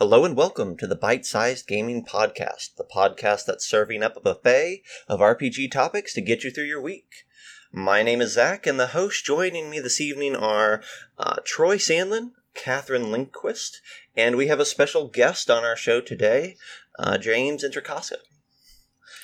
[0.00, 4.20] Hello and welcome to the Bite Sized Gaming Podcast, the podcast that's serving up a
[4.20, 7.26] buffet of RPG topics to get you through your week.
[7.70, 10.82] My name is Zac, and the hosts joining me this evening are
[11.18, 13.76] uh, Troy Sandlin, Katherine Linquist,
[14.16, 16.56] and we have a special guest on our show today,
[16.98, 18.14] uh, James Introcaso.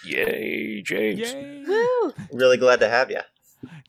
[0.04, 1.32] Yay, James.
[1.32, 1.64] Yay!
[1.66, 2.12] Woo!
[2.30, 3.20] Really glad to have you.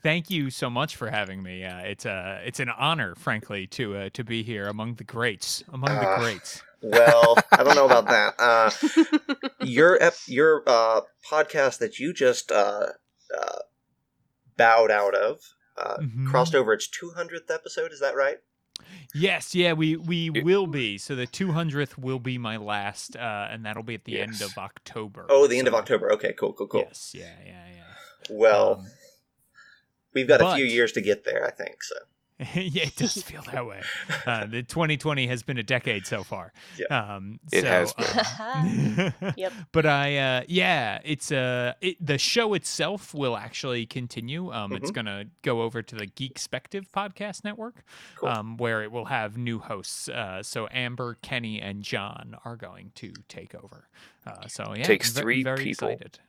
[0.02, 1.66] Thank you so much for having me.
[1.66, 5.64] Uh, it's a it's an honor, frankly, to uh, to be here among the greats,
[5.72, 6.20] among the Ah.
[6.20, 6.64] greats.
[6.82, 8.36] Well, I don't know about that.
[8.40, 8.72] Uh,
[9.66, 12.88] your ep- your uh, podcast that you just uh,
[13.38, 13.60] uh,
[14.58, 15.40] bowed out of
[15.78, 16.28] uh, Mhm.
[16.28, 17.92] crossed over its 200th episode.
[17.92, 18.38] Is that right?
[19.14, 20.98] Yes, yeah, we we It- will be.
[21.00, 24.56] So the 200th will be my last, uh, and that'll be at the end of
[24.58, 25.26] October.
[25.30, 26.12] Oh, the end of October.
[26.14, 26.82] Okay, cool, cool, cool.
[26.82, 27.84] Yes, yeah, yeah, yeah.
[28.30, 28.92] Well, Um,
[30.14, 31.82] we've got a few years to get there, I think.
[31.84, 31.96] So
[32.54, 33.82] yeah, it does feel that way.
[34.28, 36.54] Uh, the 2020 has been a decade so far.
[36.92, 37.94] Um, It so, has
[38.40, 39.54] um, Yep.
[39.72, 44.52] But I, uh, yeah, it's uh, it, the show itself will actually continue.
[44.54, 44.96] Um, It's Mhm.
[44.96, 47.84] gonna go over to the Geekspective podcast network,
[48.18, 48.30] Cool.
[48.30, 50.08] um, where it will have new hosts.
[50.08, 53.88] Uh, so Amber, Kenny, and John are going to take over.
[54.28, 55.88] Uh, so yeah, Takes ve- three very people.
[55.90, 56.20] excited.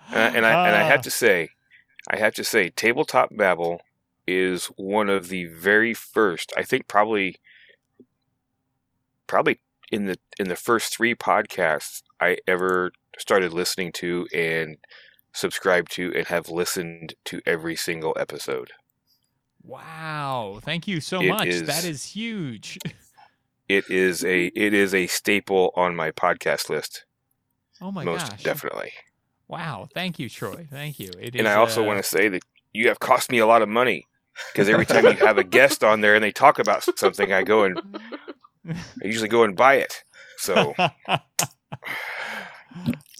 [0.08, 0.88] and I and I Ah.
[0.88, 1.48] have to say,
[2.08, 3.80] I have to say, Tabletop Babble
[4.26, 6.52] is one of the very first.
[6.56, 7.36] I think probably,
[9.26, 14.76] probably in the in the first three podcasts I ever started listening to and
[15.32, 18.70] subscribed to and have listened to every single episode.
[19.62, 20.60] Wow!
[20.62, 21.46] Thank you so It much.
[21.48, 22.78] is- That is huge.
[23.66, 27.06] It is a it is a staple on my podcast list,
[27.80, 28.42] Oh my most gosh!
[28.42, 28.92] definitely.
[29.48, 29.88] Wow!
[29.92, 30.66] Thank you, Troy.
[30.70, 31.10] Thank you.
[31.20, 33.46] It and is, I also uh, want to say that you have cost me a
[33.46, 34.06] lot of money
[34.52, 37.42] because every time you have a guest on there and they talk about something, I
[37.42, 37.78] go and
[38.68, 40.04] I usually go and buy it.
[40.38, 40.74] So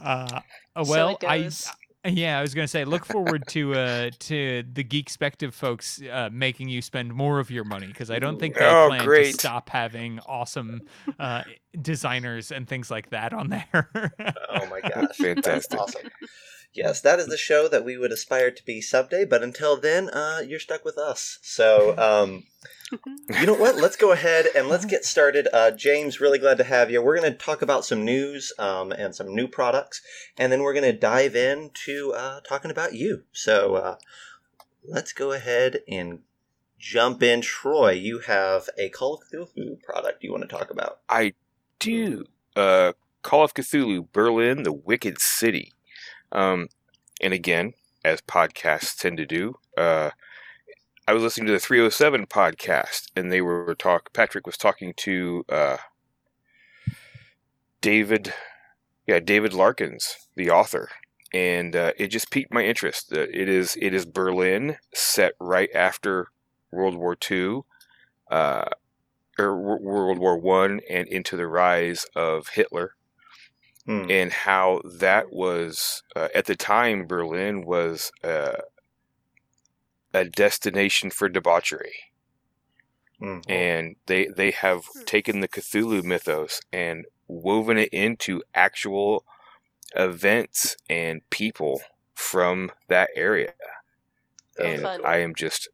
[0.03, 0.41] uh,
[0.83, 1.69] So well, it I goes.
[2.05, 6.69] Yeah, I was gonna say, look forward to uh to the Geekspective folks uh, making
[6.69, 9.33] you spend more of your money because I don't think they Oh, plan great.
[9.33, 10.83] to stop having awesome
[11.19, 11.43] uh,
[11.81, 14.13] designers and things like that on there.
[14.51, 15.81] oh my gosh, that's Fantastic.
[15.81, 16.11] awesome.
[16.75, 19.25] Yes, that is the show that we would aspire to be someday.
[19.25, 21.39] But until then, uh, you're stuck with us.
[21.43, 21.97] So.
[21.97, 22.45] Um,
[23.41, 23.77] you know what?
[23.77, 25.49] Let's go ahead and let's get started.
[25.53, 27.03] Uh, James, really glad to have you.
[27.03, 30.03] We're going to talk about some news um, and some new products,
[30.37, 33.25] and then we're going to dive into uh, talking about you.
[33.33, 33.97] So uh,
[34.85, 36.21] let's go ahead and
[36.79, 37.41] jump in.
[37.41, 41.01] Troy, you have a Call of Cthulhu product you want to talk about.
[41.09, 41.35] I
[41.79, 42.27] do.
[42.55, 42.93] Uh,
[43.23, 45.73] Call of Cthulhu, Berlin, the Wicked City.
[46.35, 46.69] Um,
[47.21, 47.75] and again,
[48.05, 50.11] as podcasts tend to do, uh,
[51.07, 54.13] I was listening to the 307 podcast, and they were talk.
[54.13, 55.77] Patrick was talking to uh,
[57.81, 58.33] David,
[59.07, 60.91] yeah, David Larkins, the author,
[61.33, 63.13] and uh, it just piqued my interest.
[63.13, 66.29] Uh, it is it is Berlin, set right after
[66.71, 67.61] World War II.
[68.31, 68.65] Uh,
[69.39, 72.95] or Wo- World War One and into the rise of Hitler,
[73.87, 74.09] Hmm.
[74.09, 78.53] and how that was uh, at the time Berlin was uh,
[80.15, 81.95] a destination for debauchery,
[83.21, 83.43] Mhm.
[83.49, 89.25] and they they have taken the Cthulhu mythos and woven it into actual
[89.97, 91.83] events and people
[92.15, 93.55] from that area,
[94.59, 95.01] and fun.
[95.03, 95.69] I am just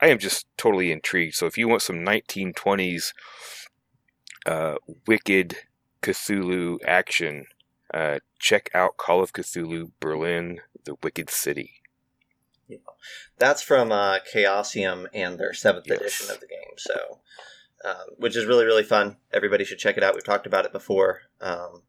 [0.00, 1.34] I am just totally intrigued.
[1.34, 3.12] So if you want some 1920s
[4.46, 4.76] uh,
[5.06, 5.56] wicked
[6.02, 7.46] Cthulhu action,
[7.94, 11.80] uh, check out Call of Cthulhu Berlin, the Wicked City.
[12.68, 12.78] Yeah.
[13.38, 15.98] That's from uh, Chaosium and their seventh Yes.
[16.00, 16.76] edition of the game.
[16.76, 17.20] So,
[17.84, 19.16] um, which is really really fun.
[19.32, 20.14] Everybody should check it out.
[20.14, 21.82] We've talked about it before, um,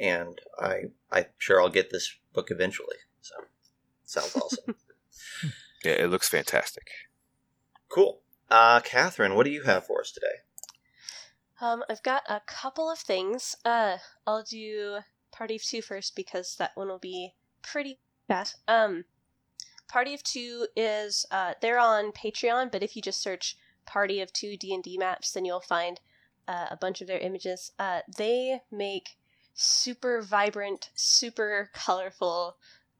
[0.00, 2.96] and I I'm sure I'll get this book eventually.
[3.20, 3.34] So,
[4.04, 4.74] sounds awesome.
[5.84, 6.86] Yeah, it looks fantastic.
[7.88, 8.20] cool.
[8.48, 10.44] Uh, Katherine, what do you have for us today?
[11.60, 13.56] Um, I've got a couple of things.
[13.64, 14.98] Uh, I'll do
[15.32, 17.98] Party of Two first because that one will be pretty
[18.28, 18.56] fast.
[18.68, 19.04] Um,
[19.88, 23.56] Party of Two is uh, they're on Patreon, but if you just search
[23.86, 26.00] Party of Two D and D maps, then you'll find
[26.46, 27.72] uh, a bunch of their images.
[27.78, 29.16] Uh, they make
[29.54, 32.56] super vibrant, super colorful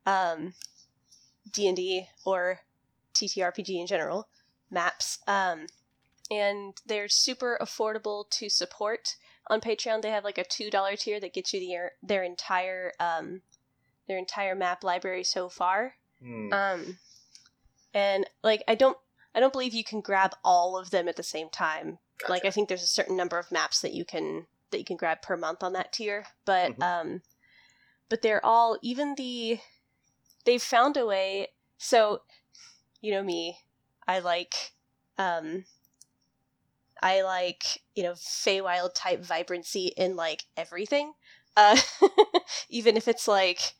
[0.06, 0.54] um,
[1.52, 2.60] D and D or
[3.14, 4.28] TTRPG in general
[4.70, 5.18] maps.
[5.26, 5.66] Um,
[6.30, 9.16] and they're super affordable to support
[9.52, 10.02] on Patreon.
[10.02, 13.42] They have like a two dollar tier that gets you their their entire um,
[14.08, 15.94] their entire map library so far.
[16.20, 16.52] Hmm.
[16.52, 16.98] Um,
[17.94, 18.96] and like I don't
[19.34, 21.98] I don't believe you can grab all of them at the same time.
[22.18, 22.32] Gotcha.
[22.32, 24.96] Like I think there's a certain number of maps that you can that you can
[24.96, 26.82] grab per month on that tier, but Mhm.
[26.82, 27.22] um,
[28.08, 29.60] but they're all even the
[30.44, 31.48] they've found a way.
[31.78, 32.22] So,
[33.00, 33.58] you know me,
[34.08, 34.72] I like
[35.18, 35.64] um,
[37.02, 41.12] I like you know Feywild type vibrancy in like everything,
[41.56, 41.76] uh,
[42.70, 43.74] even if it's like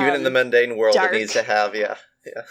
[0.00, 1.12] Even in the um, mundane world, dark.
[1.12, 2.42] it needs to have yeah, yeah.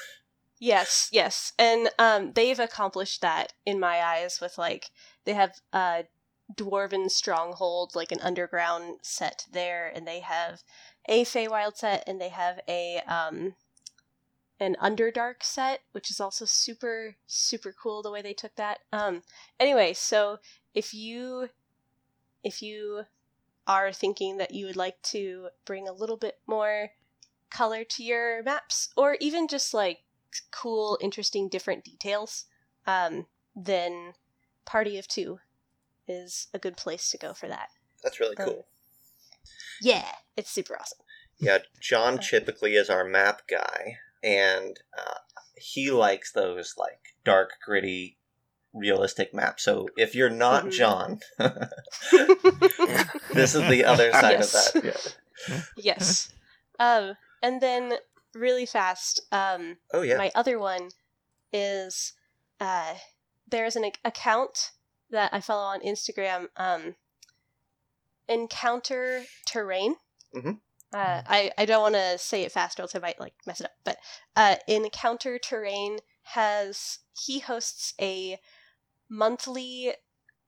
[0.59, 1.53] Yes, yes.
[1.59, 4.89] And um they've accomplished that in my eyes with like
[5.25, 6.05] they have a
[6.53, 10.61] dwarven stronghold, like an underground set there, and they have
[11.07, 13.55] a Feywild set and they have a um
[14.59, 18.79] an Underdark set, which is also super, super cool the way they took that.
[18.91, 19.23] Um
[19.59, 20.39] anyway, so
[20.73, 21.49] if you
[22.43, 23.03] if you
[23.67, 26.91] are thinking that you would like to bring a little bit more
[27.49, 29.99] color to your maps, or even just like
[30.51, 32.45] cool, interesting, different details,
[32.85, 33.25] um,
[33.55, 34.13] then
[34.65, 35.39] Party of Two
[36.07, 37.69] is a good place to go for that.
[38.03, 38.67] That's really Um, cool.
[39.81, 40.99] Yeah, it's super awesome.
[41.39, 45.13] Yeah, John typically is our map guy, and uh,
[45.55, 48.17] he likes those like dark, gritty,
[48.73, 49.63] realistic maps.
[49.63, 50.71] So if you're not Mhm.
[50.71, 51.19] John,
[53.33, 54.75] this is the other side Yes.
[54.75, 54.83] of that.
[55.47, 55.61] Yeah.
[55.77, 56.33] yes.
[56.79, 57.93] Um, and then
[58.33, 60.17] really fast, um, Oh yeah.
[60.17, 60.89] my other one
[61.53, 62.13] is
[62.59, 62.95] uh,
[63.49, 64.71] there's an ac- account
[65.11, 66.95] that I follow on Instagram, um,
[68.27, 69.95] Encounter Terrain.
[70.35, 70.59] Mhm.
[70.95, 73.59] Uh, I, I don't want to say it fast or else I might like mess
[73.59, 73.73] it up.
[73.83, 73.97] But
[74.37, 78.39] uh, Encounter Terrain has he hosts a
[79.09, 79.91] monthly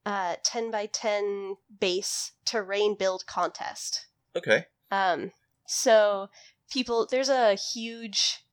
[0.06, 4.08] uh, 10 by 10 base terrain build contest.
[4.38, 4.68] okay.
[4.90, 5.32] Um,
[5.66, 6.30] so
[6.72, 8.46] people, there's a huge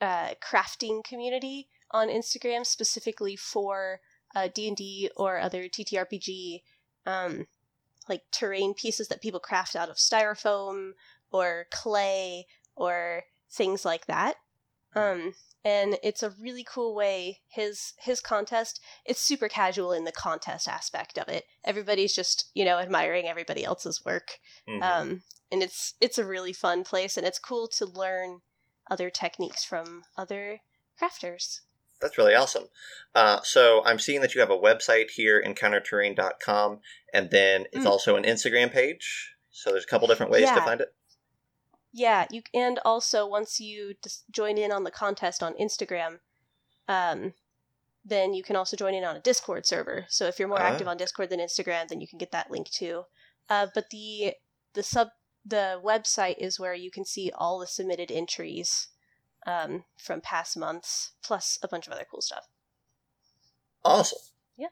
[0.00, 3.98] uh, crafting community on Instagram specifically for
[4.36, 6.62] uh, D&D or other TTRPG,
[7.04, 7.48] um,
[8.08, 10.92] like terrain pieces that people craft out of styrofoam
[11.32, 12.46] or clay
[12.76, 14.36] or things like that.
[14.94, 15.34] Um,
[15.64, 17.40] and it's a really cool way.
[17.48, 21.44] His his contest, it's super casual in the contest aspect of it.
[21.64, 24.38] Everybody's just you know admiring everybody else's work
[24.68, 24.82] Mhm.
[24.82, 28.40] um, and it's it's a really fun place and it's cool to learn
[28.90, 30.60] other techniques from other
[31.00, 31.60] crafters
[32.00, 32.66] That's really awesome.
[33.14, 36.80] Uh, so I'm seeing that you have a website here, encounterterrain.com,
[37.14, 37.90] and then it's Mm.
[37.90, 39.34] also an Instagram page.
[39.50, 40.88] So there's a couple different ways to find it.
[41.92, 46.18] Yeah you and also once you just join in on the contest on instagram
[46.88, 47.32] um,
[48.04, 50.86] then you can also join in on a discord server so if you're more active
[50.86, 50.90] Ah.
[50.90, 53.04] on discord than instagram then you can get that link too
[53.48, 54.34] uh, but the
[54.74, 55.08] the sub
[55.44, 58.88] the website is where you can see all the submitted entries
[59.46, 62.46] um, from past months plus a bunch of other cool stuff
[63.84, 64.18] Awesome.
[64.56, 64.68] Yeah.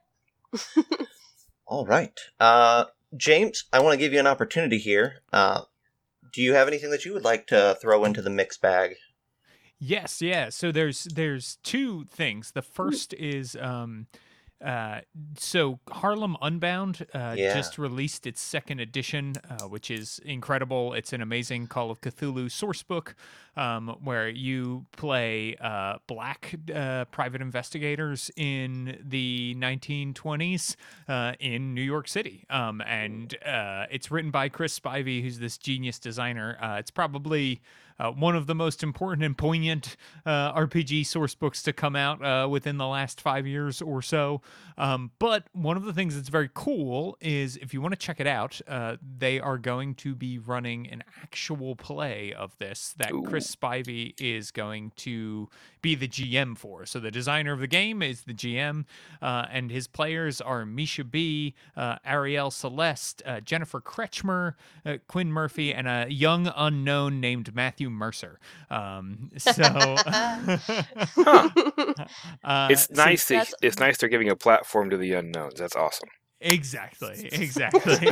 [1.66, 2.18] All right.
[2.38, 2.84] Uh,
[3.16, 5.22] James, I want to give you an opportunity here.
[5.32, 5.62] Uh,
[6.32, 8.96] do you have anything that you would like to throw into the mix bag?
[9.78, 10.50] Yes, yeah.
[10.50, 12.52] So there's there's two things.
[12.52, 14.06] The first is um
[14.64, 15.00] uh
[15.38, 17.54] so Harlem Unbound uh Yeah.
[17.54, 20.92] just released its second edition uh, which is incredible.
[20.94, 23.14] It's an amazing Call of Cthulhu source book
[23.56, 30.76] um where you play uh black uh private investigators in the 1920s
[31.08, 32.44] uh in New York City.
[32.50, 36.58] Um and uh it's written by Chris Spivey who's this genius designer.
[36.60, 37.60] Uh it's probably
[38.00, 42.24] uh, one of the most important and poignant uh, RPG source books to come out
[42.24, 44.40] uh, within the last five years or so.
[44.78, 48.18] Um, but one of the things that's very cool is if you want to check
[48.18, 53.12] it out, uh, they are going to be running an actual play of this that
[53.26, 55.48] Chris Spivey is going to
[55.82, 56.86] be the GM for.
[56.86, 58.86] So the designer of the game is the GM,
[59.20, 64.54] uh, and his players are Misha B, uh, Ariel Celeste, uh, Jennifer Kretschmer,
[64.86, 68.38] uh, Quinn Murphy, and a young unknown named Matthew Mercer.
[68.70, 69.50] Um, so
[72.44, 73.26] uh, it's so- nice.
[73.28, 75.54] that, that's- it's nice they're giving a platform to the unknowns.
[75.54, 76.08] That's awesome.
[76.42, 78.08] Exactly, exactly.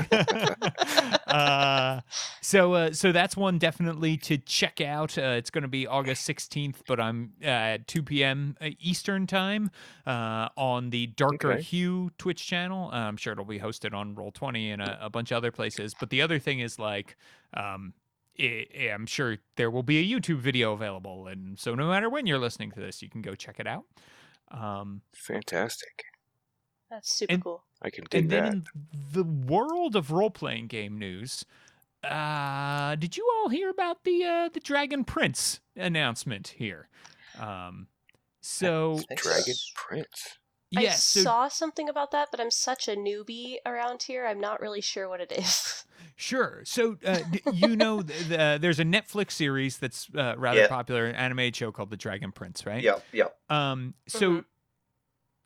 [1.26, 2.00] uh,
[2.42, 5.16] so, uh, so that's one definitely to check out.
[5.16, 8.54] Uh, it's going to be August sixteenth, but I'm uh, at two p.m.
[8.80, 9.70] Eastern time
[10.06, 11.62] uh, on the Darker Okay.
[11.62, 12.90] Hue Twitch channel.
[12.92, 15.50] Uh, I'm sure it'll be hosted on Roll Twenty and a, a bunch of other
[15.50, 15.94] places.
[15.94, 17.16] But the other thing is like.
[17.54, 17.97] Um, i i
[18.40, 22.38] I'm sure there will be a YouTube video available, and so no matter when you're
[22.38, 23.84] listening to this, you can go check it out.
[24.50, 26.04] Um, Fantastic.
[26.90, 28.64] that's super And- cool I can dig and then in
[29.12, 31.44] the world of role playing game news,
[32.02, 36.88] uh, did you all hear about the uh, the Dragon Prince announcement here?
[37.38, 37.88] Um,
[38.40, 40.37] So Dragon sense.
[40.72, 40.88] Prince.
[40.88, 44.26] I so saw something about that, but I'm such a newbie around here.
[44.26, 45.84] I'm not really sure what it is.
[46.20, 46.62] Sure.
[46.64, 50.66] So uh, d- you know, th- the, there's a Netflix series that's uh, rather Yeah.
[50.66, 52.82] popular, an animated show called The Dragon Prince, right?
[52.82, 53.36] Yep, yep.
[53.48, 53.94] Um.
[54.08, 54.44] So, Mhm.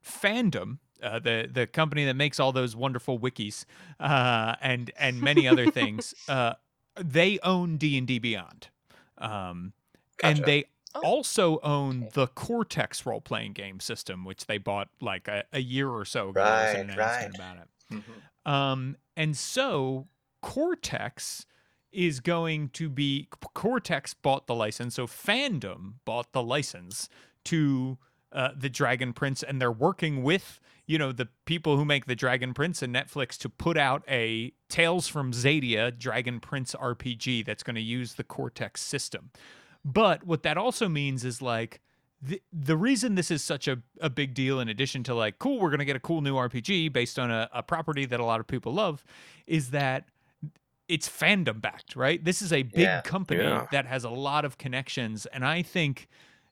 [0.03, 3.65] fandom, uh, the the company that makes all those wonderful wikis,
[3.99, 6.53] uh, and and many other things, uh,
[6.95, 8.69] they own D and D Beyond,
[9.19, 9.73] um,
[10.23, 12.09] and they Oh, also own okay.
[12.13, 16.29] the Cortex role playing game system, which they bought like a, a year or so
[16.29, 16.43] ago.
[16.43, 17.53] There was an Right, announcement right.
[17.53, 18.03] about it.
[18.45, 18.51] Mhm.
[18.51, 20.07] Um, and so
[20.41, 21.45] Cortex
[21.91, 27.09] is going to be Cortex bought the license, so fandom bought the license
[27.45, 27.97] to
[28.31, 32.15] uh, the Dragon Prince, and they're working with you know the people who make the
[32.15, 37.63] Dragon Prince and Netflix to put out a Tales from Xadia Dragon Prince RPG that's
[37.63, 39.31] going to use the Cortex system.
[39.85, 41.81] But what that also means is like
[42.21, 45.59] the, the reason this is such a, a big deal, in addition to like, cool,
[45.59, 48.25] we're going to get a cool new RPG based on a, a property that a
[48.25, 49.03] lot of people love,
[49.45, 50.05] is that
[50.87, 52.23] it's fandom backed, right?
[52.23, 53.01] This is a big Yeah.
[53.01, 53.67] company Yeah.
[53.71, 55.25] that has a lot of connections.
[55.27, 56.07] And I think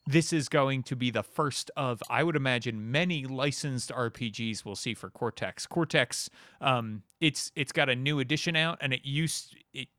[0.07, 4.75] this is going to be the first of, I would imagine, many licensed RPGs we'll
[4.75, 5.67] see for Cortex.
[5.67, 9.89] Cortex, um, it's it's got a new edition out, and it used it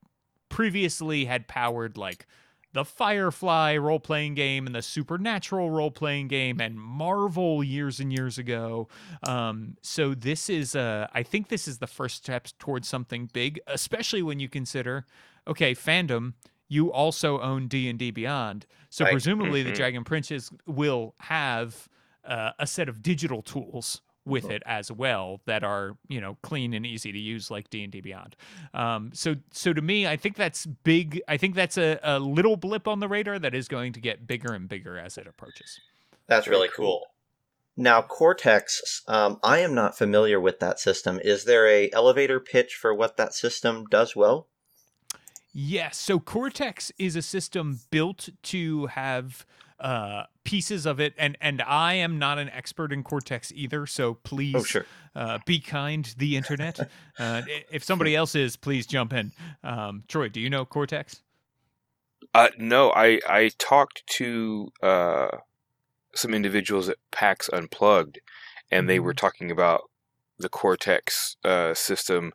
[0.48, 2.26] previously had powered like
[2.72, 8.12] the Firefly role playing game and the Supernatural role playing game and Marvel years and
[8.12, 8.88] years ago.
[9.22, 13.60] Um, so this is, uh, I think this is the first steps towards something big,
[13.66, 15.04] especially when you consider,
[15.46, 16.34] okay, fandom.
[16.68, 19.12] You also own D and D Beyond, so Right.
[19.12, 19.76] presumably the Mhm.
[19.76, 21.88] Dragon Princes will have
[22.24, 26.74] uh, a set of digital tools with it as well that are you know clean
[26.74, 28.36] and easy to use like d&d beyond
[28.74, 32.56] um, so so to me i think that's big i think that's a, a little
[32.56, 35.80] blip on the radar that is going to get bigger and bigger as it approaches
[36.26, 37.00] That's really cool.
[37.00, 37.06] cool.
[37.76, 41.18] Now, Cortex, um, I am not familiar with that system.
[41.22, 44.46] Is there a elevator pitch for what that system does well?
[45.52, 49.44] yes so cortex is a system built to have
[49.82, 54.14] uh, pieces of it and and i am not an expert in cortex either so
[54.14, 54.86] please Oh, sure.
[55.14, 56.78] uh, be kind the internet.
[57.18, 59.32] Uh, if somebody else is please jump in.
[59.62, 61.22] Um, troy do you know cortex?
[62.34, 65.28] Uh, no, I I talked to uh,
[66.14, 68.20] some individuals at PAX Unplugged,
[68.70, 69.82] and they were talking about
[70.38, 72.32] the Cortex uh, system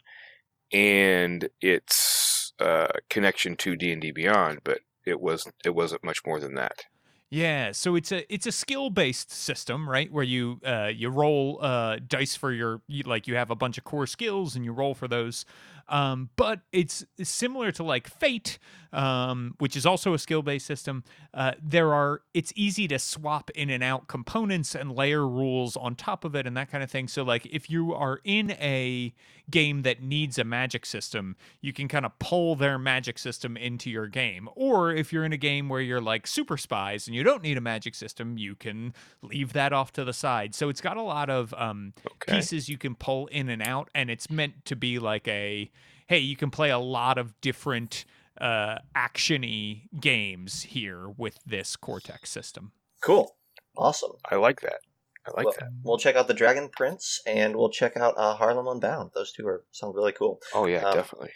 [0.71, 6.19] and its uh, connection to D and D Beyond, but it was it wasn't much
[6.25, 6.85] more than that.
[7.29, 10.10] Yeah, so it's a it's a skill based system, right?
[10.12, 13.77] Where you uh, you roll uh, dice for your you, like you have a bunch
[13.77, 15.43] of core skills and you roll for those.
[15.89, 18.60] Um, but it's similar to like Fate,
[18.91, 21.03] um, which is also a skill based system.
[21.34, 25.96] Uh, there are it's easy to swap in and out components and layer rules on
[25.96, 27.08] top of it and that kind of thing.
[27.08, 29.13] So like if you are in a
[29.50, 33.89] game that needs a magic system, you can kind of pull their magic system into
[33.89, 34.50] your game.
[34.56, 37.58] Or if you're in a game where you're like super spies and you don't need
[37.58, 40.53] a magic system, you can leave that off to the side.
[40.53, 42.36] So it's got a lot of um, Okay.
[42.36, 45.72] pieces you can pull in and out, and it's meant to be like a
[46.07, 48.05] hey, you can play a lot of different
[48.39, 52.71] uh, actiony games here with this Cortex system.
[53.01, 53.35] Cool.
[53.77, 54.11] Awesome.
[54.29, 54.79] I like that.
[55.27, 55.69] I like well, that.
[55.83, 59.11] We'll check out the Dragon Prince and we'll check out uh, Harlem Unbound.
[59.13, 60.39] Those two are sound really cool.
[60.53, 61.31] Oh yeah, um, definitely.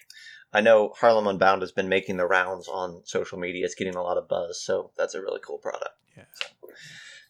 [0.53, 3.65] I know Harlem Unbound has been making the rounds on social media.
[3.65, 5.95] It's getting a lot of buzz, so that's a really cool product.
[6.15, 6.23] Yeah.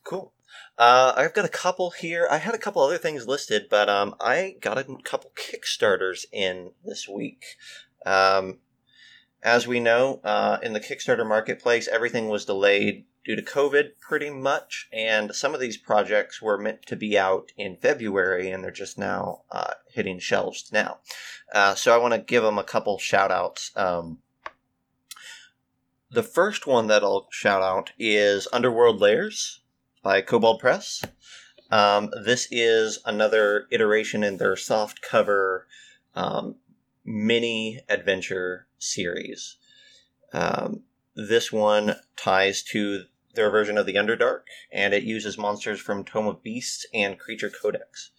[0.03, 0.33] Cool.
[0.77, 2.27] Uh, I've got a couple here.
[2.29, 6.71] I had a couple other things listed, but um, I got a couple Kickstarters in
[6.83, 7.43] this week.
[8.05, 8.59] Um,
[9.43, 14.29] as we know, uh, in the Kickstarter marketplace, everything was delayed due to COVID pretty
[14.29, 18.71] much, and some of these projects were meant to be out in February, and they're
[18.71, 20.99] just now uh, hitting shelves now.
[21.53, 23.71] Uh, so I want to give them a couple shout outs.
[23.75, 24.19] Um,
[26.09, 29.60] the first one that I'll shout out is Underworld Lairs
[30.03, 31.03] by Kobold Press.
[31.69, 35.67] Um, this is another iteration in their soft cover
[36.15, 36.55] um,
[37.05, 39.57] mini adventure series.
[40.33, 40.83] Um,
[41.15, 43.03] this one ties to
[43.35, 44.41] their version of the Underdark,
[44.71, 48.11] and it uses monsters from Tome of Beasts and Creature Codex.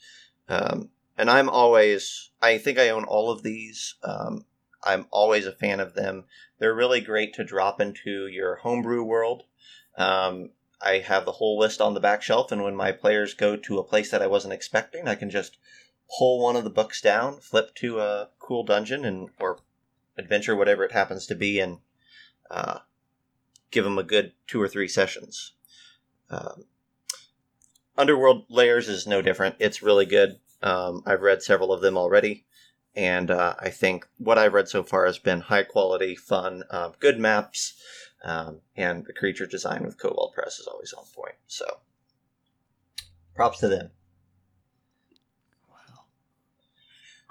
[0.48, 3.96] Um, and I'm always, I think I own all of these.
[4.02, 4.46] Um,
[4.82, 6.24] I'm always a fan of them.
[6.58, 9.44] They're really great to drop into your homebrew world.
[9.96, 10.50] Um,
[10.84, 13.78] I have the whole list on the back shelf, and when my players go to
[13.78, 15.58] a place that I wasn't expecting, I can just
[16.18, 19.58] pull one of the books down, flip to a cool dungeon and or
[20.18, 21.78] adventure, whatever it happens to be, and
[22.50, 22.80] uh,
[23.70, 25.52] give them a good two or three sessions.
[26.30, 26.64] Um,
[27.96, 29.56] Underworld Lairs is no different.
[29.58, 30.38] It's really good.
[30.62, 32.44] Um, I've read several of them already,
[32.94, 36.90] and uh, I think what I've read so far has been high quality, fun, uh,
[37.00, 37.74] good maps,
[38.22, 41.34] um, and the creature design with Kobold Press is always on point.
[41.46, 41.78] So,
[43.34, 43.90] props to them.
[45.68, 46.04] Wow.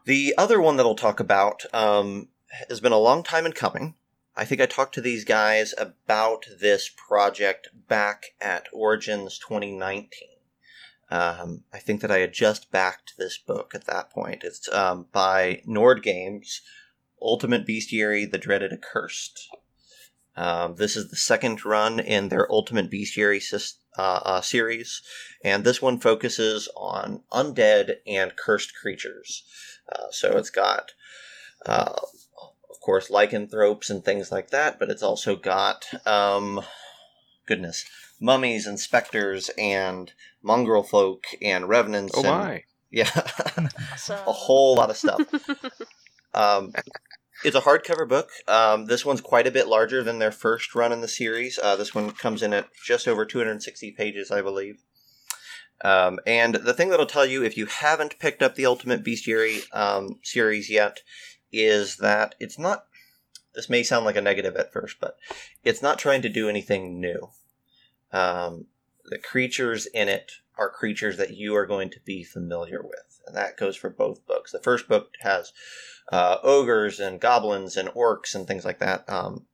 [0.06, 2.28] The other one that I'll talk about um,
[2.68, 3.96] has been a long time in coming.
[4.36, 10.10] I think I talked to these guys about this project back at Origins 2019.
[11.10, 14.44] Um, I think that I had just backed this book at that point.
[14.46, 16.62] It's um, by Nord Games,
[17.22, 19.50] Ultimate Bestiary: The Dreaded Accursed.
[20.42, 25.04] Um, this is the second run in their Ultimate Bestiary sys- uh, uh, series,
[25.44, 29.44] and this one focuses on undead and cursed creatures.
[29.88, 30.94] Uh, so it's got,
[31.68, 36.62] uh, of course, lycanthropes and things like that, but it's also got, um,
[37.46, 37.86] goodness,
[38.20, 42.14] mummies and specters and mongrel folk and revenants.
[42.16, 42.64] Oh and, my!
[42.94, 45.22] Yeah, a whole lot of stuff.
[46.34, 46.72] Um,
[47.44, 48.30] it's a hardcover book.
[48.48, 51.60] Um, this one's quite a bit larger than their first run in the series.
[51.62, 54.84] Uh, this one comes in at just over 260 pages, I believe.
[55.84, 59.64] Um, and the thing that'll tell you if you haven't picked up the Ultimate Bestiary
[59.76, 61.00] um, series yet
[61.52, 62.86] is that it's not.
[63.56, 65.18] This may sound like a negative at first, but
[65.64, 67.30] it's not trying to do anything new.
[68.12, 68.68] Um,
[69.06, 73.36] the creatures in it are creatures that you are going to be familiar with, and
[73.36, 74.52] that goes for both books.
[74.52, 75.52] The first book has
[76.12, 79.10] uh, ogres and goblins and orcs and things like that.
[79.10, 79.46] Um,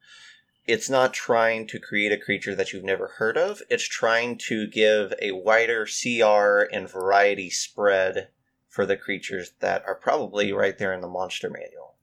[0.65, 3.61] it's not trying to create a creature that you've never heard of.
[3.69, 8.29] It's trying to give a wider CR and variety spread
[8.67, 11.95] for the creatures that are probably right there in the monster manual.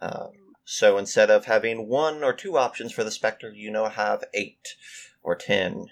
[0.00, 4.24] Um, so instead of having one or two options for the Spectre, you now have
[4.34, 4.76] eight
[5.22, 5.86] or ten.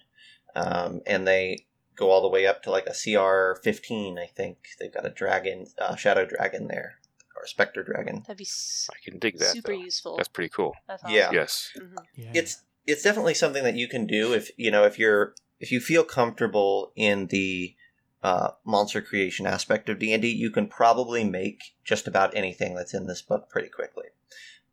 [0.55, 1.67] Um, and they
[1.97, 4.59] go all the way up to like a CR 15, I think.
[4.79, 6.99] They've got a dragon, uh, shadow dragon there,
[7.43, 8.21] or a Spectre dragon.
[8.21, 9.53] that'd be s- I can dig that.
[9.53, 9.83] super though.
[9.83, 10.17] useful.
[10.17, 10.75] That's pretty cool.
[10.87, 11.25] That's Yeah.
[11.25, 11.35] awesome.
[11.35, 11.71] Yes.
[11.77, 12.07] Mhm.
[12.17, 12.31] Yeah.
[12.35, 15.81] it's it's definitely something that you can do if you know if you're if you
[15.81, 17.77] feel comfortable in the
[18.23, 22.75] uh, monster creation aspect of D and D, you can probably make just about anything
[22.77, 24.07] that's in this book pretty quickly.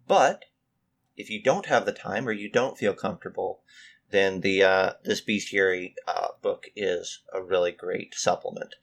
[0.07, 0.45] But
[1.17, 3.61] if you don't have the time or you don't feel comfortable,
[4.11, 8.75] then the uh, this bestiary uh, book is a really great supplement.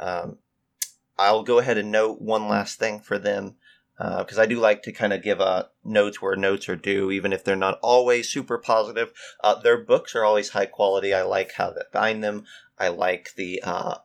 [0.00, 0.38] Um,
[1.18, 3.56] I'll go ahead and note one last thing for them
[3.98, 7.32] because I do like to kind of give uh, notes where notes are due, even
[7.32, 9.12] if they're not always super positive.
[9.42, 11.12] Uh, their books are always high quality.
[11.12, 12.44] I like how they bind them.
[12.78, 13.96] I like the uh,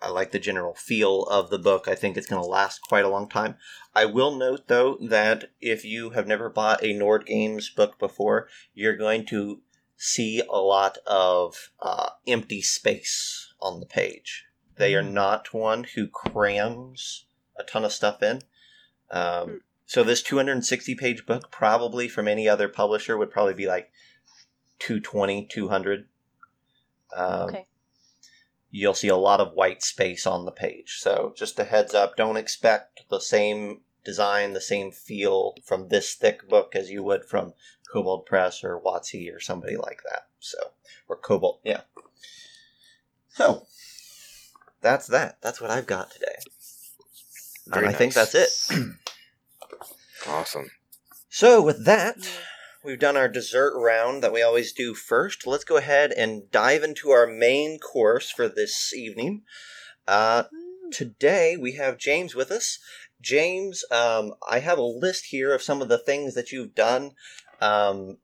[0.00, 1.88] I like the general feel of the book.
[1.88, 3.56] I think it's going to last quite a long time.
[3.94, 8.46] I will note though that if you have never bought a Nord Games book before,
[8.74, 9.62] you're going to
[9.96, 14.45] see a lot of uh, empty space on the page.
[14.76, 15.12] They are Mm.
[15.12, 18.42] not one who crams a ton of stuff in.
[19.10, 19.56] Um, Hmm.
[19.86, 23.90] so this 260 page book, probably from any other publisher, would probably be like
[24.78, 26.08] 220, 200.
[27.14, 27.66] Um, Okay.
[28.70, 30.98] You'll see a lot of white space on the page.
[30.98, 36.14] So just a heads up, don't expect the same design, the same feel from this
[36.14, 37.54] thick book as you would from
[37.90, 40.26] Kobold Press or WotC or somebody like that.
[40.40, 40.58] So,
[41.08, 41.82] or Kobold, yeah.
[43.30, 43.66] So,
[44.80, 45.38] that's that.
[45.42, 46.36] That's what I've got today.
[47.66, 48.48] Very and I think that's it.
[50.28, 50.70] Awesome.
[51.28, 52.16] So, with that,
[52.82, 55.46] we've done our dessert round that we always do first.
[55.46, 59.42] Let's go ahead and dive into our main course for this evening.
[60.08, 60.44] Uh,
[60.90, 62.78] today we have James with us.
[63.20, 67.12] James, um, I have a list here of some of the things that you've done
[67.60, 68.18] um,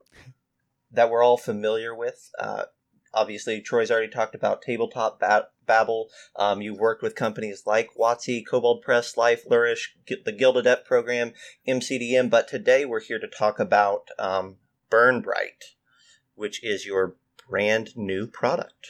[0.91, 2.31] that we're all familiar with.
[2.37, 2.65] Uh,
[3.13, 6.09] obviously, Troy's already talked about Tabletop ba- Babble.
[6.35, 9.95] Um, you've worked with companies like WotC, Kobold Press, Life, Flourish,
[10.25, 11.33] the Gilded Ep program,
[11.67, 14.57] MCDM, but today we're here to talk about um,
[14.89, 15.75] Burn Bryte,
[16.35, 17.15] which is your
[17.49, 18.87] brand new product.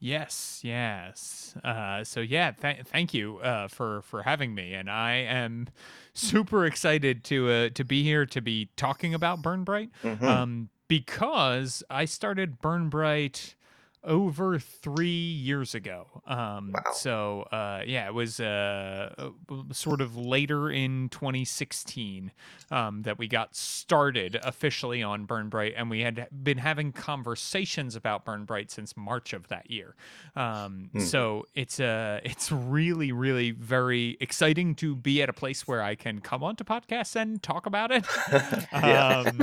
[0.00, 1.56] Yes, yes.
[1.64, 5.66] Uh, so yeah, th- thank you uh, for for having me, and I am
[6.14, 10.22] super excited to uh, to be here to be talking about Burn Bryte, Mhm.
[10.22, 13.54] um, because I started Burn Bryte
[14.04, 16.22] over three years ago.
[16.26, 16.92] Um, Wow.
[16.92, 19.30] So uh, yeah, it was uh, uh,
[19.72, 22.30] sort of later in 2016
[22.70, 27.96] um, that we got started officially on Burn Bryte, and we had been having conversations
[27.96, 29.94] about Burn Bryte since March of that year.
[30.36, 31.00] Um, Hmm.
[31.00, 35.94] So it's uh, it's really, really very exciting to be at a place where I
[35.94, 38.04] can come onto podcasts and talk about it.
[38.72, 39.40] Um,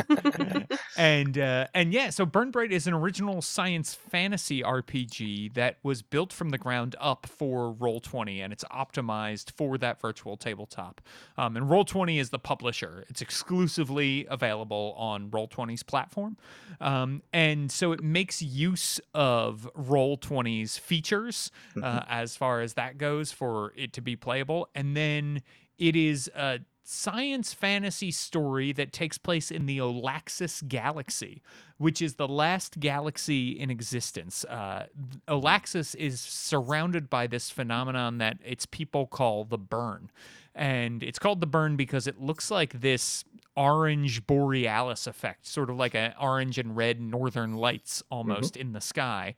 [0.97, 5.77] and uh, and yeah, so Burn Bryte is an original science fantasy fantasy RPG that
[5.83, 11.01] was built from the ground up for Roll20 and it's optimized for that virtual tabletop.
[11.37, 16.37] Um, and Roll20 is the publisher, it's exclusively available on Roll20's platform.
[16.79, 23.31] Um, and so it makes use of Roll20's features uh, as far as that goes
[23.31, 24.69] for it to be playable.
[24.75, 25.41] And then
[25.77, 31.41] it is a science fantasy story that takes place in the Olaxis galaxy,
[31.77, 34.45] which is the last galaxy in existence.
[34.45, 34.85] Uh,
[35.27, 40.11] Olaxis is surrounded by this phenomenon that its people call the burn.
[40.53, 43.25] And it's called the burn because it looks like this
[43.57, 48.81] orange borealis effect, sort of like an orange and red northern lights almost in the
[48.81, 49.33] sky.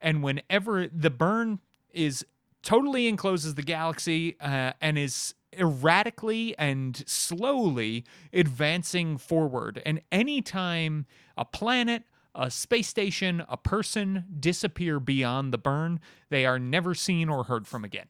[0.00, 2.24] And whenever the burn is
[2.62, 9.82] totally encloses the galaxy uh, and is erratically and slowly advancing forward.
[9.84, 16.58] And anytime a planet, a space station, a person disappear beyond the burn, they are
[16.58, 18.06] never seen or heard from again.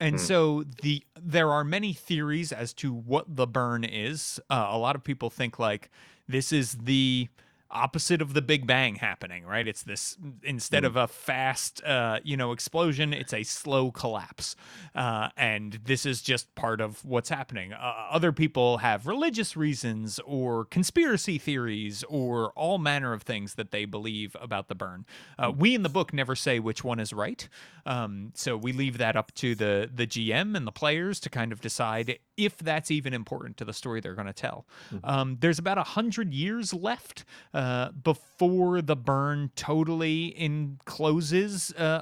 [0.00, 4.40] And so the there are many theories as to what the burn is.
[4.50, 5.90] Uh, a lot of people think like
[6.26, 7.28] this is the
[7.72, 9.66] opposite of the Big Bang happening, right?
[9.66, 14.54] It's this instead of a fast, uh, you know, explosion, it's a slow collapse,
[14.94, 17.72] uh, and this is just part of what's happening.
[17.72, 23.70] Uh, other people have religious reasons or conspiracy theories or all manner of things that
[23.70, 25.06] they believe about the burn.
[25.38, 27.48] Uh, we in the book never say which one is right,
[27.86, 31.52] um, so we leave that up to the the GM and the players to kind
[31.52, 34.66] of decide if that's even important to the story they're going to tell.
[35.04, 37.61] Um, there's about a hundred years left uh,
[38.02, 42.00] before the burn totally encloses uh,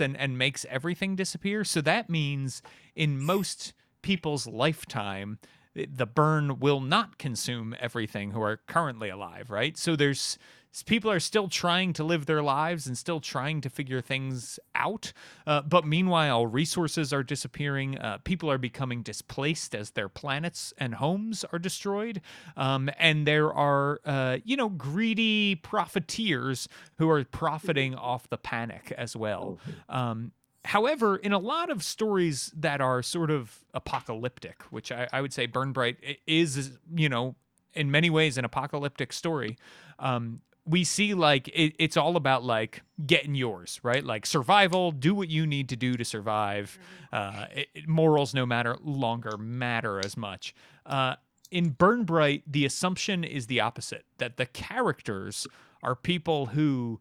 [0.00, 1.64] and and makes everything disappear.
[1.64, 2.62] So that means
[2.94, 5.38] in most people's lifetime.
[5.74, 9.76] The burn will not consume everything who are currently alive, right?
[9.76, 10.38] So there's
[10.82, 15.12] people are still trying to live their lives and still trying to figure things out.
[15.46, 17.98] Uh, but meanwhile, resources are disappearing.
[17.98, 22.20] Uh, people are becoming displaced as their planets and homes are destroyed.
[22.56, 28.92] Um, and there are, uh, you know, greedy profiteers who are profiting off the panic
[28.96, 29.58] as well.
[29.88, 30.32] Um,
[30.66, 35.32] However, in a lot of stories that are sort of apocalyptic, which I, I would
[35.32, 37.36] say Burn Bryte is, you know,
[37.72, 39.56] in many ways an apocalyptic story,
[40.00, 44.04] um, we see like it, it's all about like getting yours, right?
[44.04, 46.78] Like survival, do what you need to do to survive.
[47.12, 50.54] Uh, it, it- morals, no matter longer matter as much.
[50.84, 51.16] Uh,
[51.50, 55.46] in Burn Bryte, the assumption is the opposite that the characters
[55.82, 57.00] are people who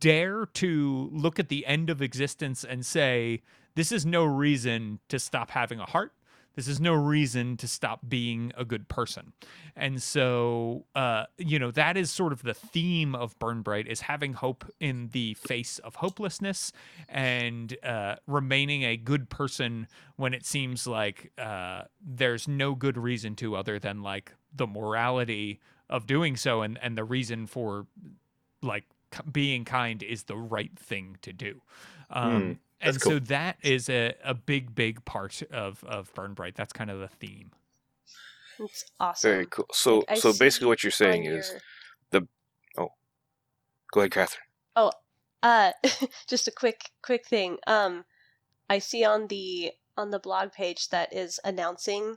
[0.00, 3.40] dare to look at the end of existence and say,
[3.74, 6.12] This is no reason to stop having a heart.
[6.56, 9.34] This is no reason to stop being a good person.
[9.76, 14.00] And so, uh, you know, that is sort of the theme of Burn Bryte is
[14.00, 16.72] having hope in the face of hopelessness
[17.10, 23.36] and uh, remaining a good person when it seems like uh, there's no good reason
[23.36, 27.86] to other than like the morality of doing so and, and the reason for
[28.62, 28.84] like
[29.30, 31.60] being kind is the right thing to do.
[32.10, 36.54] Um, And that's so that is a, a big, big part of, of Burn Bryte.
[36.54, 37.52] That's kind of the theme.
[38.58, 39.30] It's awesome.
[39.30, 39.66] Very cool.
[39.72, 41.60] So, I so basically, what you're saying on is, your-
[43.92, 44.42] go ahead, Katherine.
[44.76, 44.90] Oh
[45.42, 45.72] uh
[46.26, 48.04] just a quick quick thing um
[48.68, 52.16] i see on the on the blog page that is announcing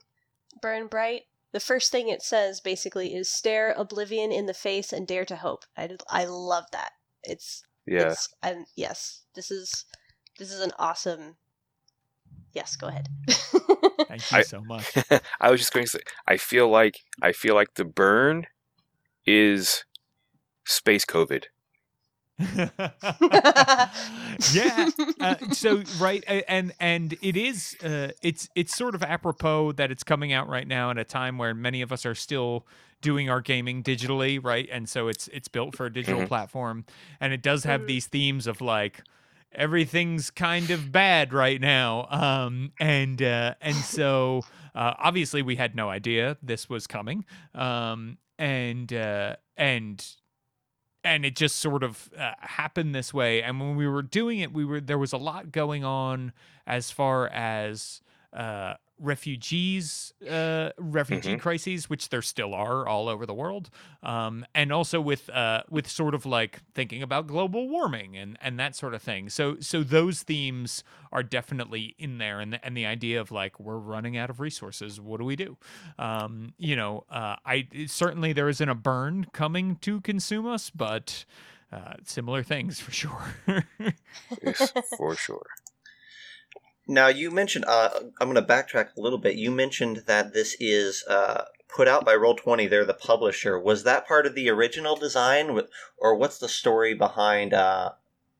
[0.61, 5.07] burn bryte the first thing it says basically is stare oblivion in the face and
[5.07, 6.91] dare to hope i, I love that
[7.23, 9.85] it's Yeah, it's and yes this is
[10.39, 11.35] this is an awesome
[12.53, 13.07] yes go ahead
[14.07, 14.91] Thank you I- so much.
[15.39, 18.47] I was just going to say, I feel like I feel like the burn
[19.23, 19.85] is
[20.65, 21.43] space COVID.
[24.53, 24.89] yeah.
[25.19, 30.03] Uh, so right, and and it is uh, it's it's sort of apropos that it's
[30.03, 32.65] coming out right now at a time where many of us are still
[33.01, 34.67] doing our gaming digitally, right?
[34.71, 36.27] And so it's it's built for a digital Mhm.
[36.27, 36.85] platform,
[37.19, 37.87] and it does have Mhm.
[37.87, 39.03] these themes of like
[39.53, 42.07] everything's kind of bad right now.
[42.09, 44.41] Um and uh and so
[44.75, 47.25] uh obviously we had no idea this was coming.
[47.53, 50.05] Um and uh and
[51.03, 53.41] and it just sort of uh, happened this way.
[53.41, 56.33] And when we were doing it we were there was a lot going on
[56.67, 58.01] as far as
[58.33, 63.69] uh refugees uh refugee crises which there still are all over the world
[64.03, 68.59] um and also with uh with sort of like thinking about global warming and and
[68.59, 72.75] that sort of thing so so those themes are definitely in there and the, and
[72.75, 75.57] the idea of like we're running out of resources what do we do
[75.97, 81.25] um you know uh i certainly there isn't a burn coming to consume us but
[81.71, 83.35] uh, similar things for sure.
[84.43, 85.45] yes, for sure.
[86.89, 87.65] Now you mentioned.
[87.67, 89.35] Uh, I'm going to backtrack a little bit.
[89.35, 92.65] You mentioned that this is uh, put out by Roll Twenty.
[92.65, 93.59] They're the publisher.
[93.59, 95.61] Was that part of the original design,
[95.99, 97.91] or what's the story behind uh,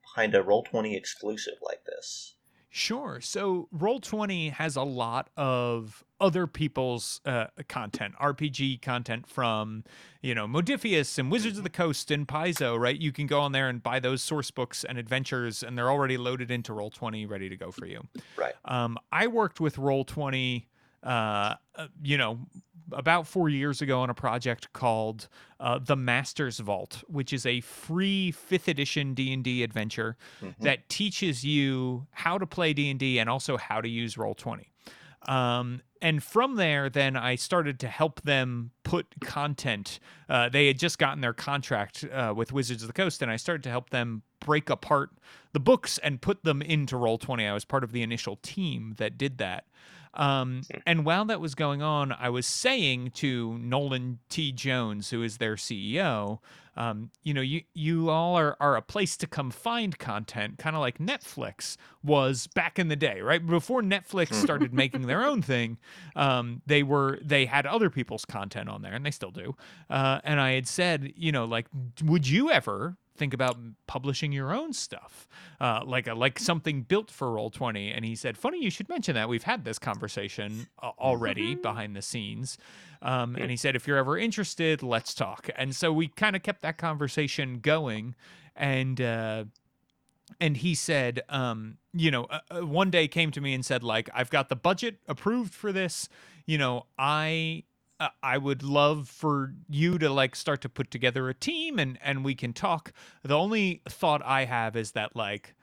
[0.02, 2.34] behind a Roll Twenty exclusive like this?
[2.72, 3.20] Sure.
[3.22, 9.84] So Roll20 has a lot of other people's uh, content, RPG content from,
[10.22, 13.00] you know, Modiphius and Wizards of the Coast and Paizo, right?
[13.00, 16.18] You can go on there and buy those source books and adventures, and they're already
[16.18, 18.02] loaded into Roll20, ready to go for you.
[18.38, 18.54] Right.
[18.66, 20.66] Um, I worked with Roll20,
[21.04, 21.56] uh, uh,
[22.04, 22.40] you know,
[22.92, 25.28] about four years ago on a project called
[25.60, 30.64] uh, the Masters Vault, which is a free fifth edition D and D adventure mm-hmm.
[30.64, 34.72] that teaches you how to play D and also how to use Roll Twenty.
[35.28, 40.00] Um, and from there, then I started to help them put content.
[40.28, 43.36] Uh, they had just gotten their contract uh, with Wizards of the Coast, and I
[43.36, 45.12] started to help them break apart
[45.54, 47.46] the books and put them into Roll Twenty.
[47.46, 49.66] I was part of the initial team that did that.
[50.14, 50.80] Um, hmm.
[50.86, 54.52] and while that was going on, I was saying to Nolan T.
[54.52, 56.40] Jones, who is their CEO,
[56.80, 60.78] um, you know, you you all are, are a place to come find content, kind
[60.78, 63.46] of like Netflix was back in the day, right?
[63.46, 64.36] Before Netflix hmm.
[64.36, 65.78] started making their own thing,
[66.16, 69.56] um, they were they had other people's content on there, and they still do.
[69.90, 71.68] Uh, and I had said, you know, like,
[72.04, 75.28] would you ever think about publishing your own stuff,
[75.60, 77.92] uh, like a, like something built for Roll Twenty.
[77.92, 79.30] And he said, "Funny you should mention that.
[79.30, 81.62] We've had this conversation uh, already mm-hmm.
[81.62, 82.58] behind the scenes."
[83.02, 86.42] Um, and he said, "If you're ever interested, let's talk." And so we kind of
[86.42, 88.16] kept that conversation going,
[88.56, 89.00] and.
[89.00, 89.44] Uh,
[90.40, 93.84] and he said, um, you know, uh, uh, one day came to me and said,
[93.84, 96.08] like, I've got the budget approved for this.
[96.46, 97.64] You know, I
[98.24, 102.24] I would love for you to like start to put together a team and and
[102.24, 102.94] we can talk.
[103.24, 105.56] The only thought I have is that like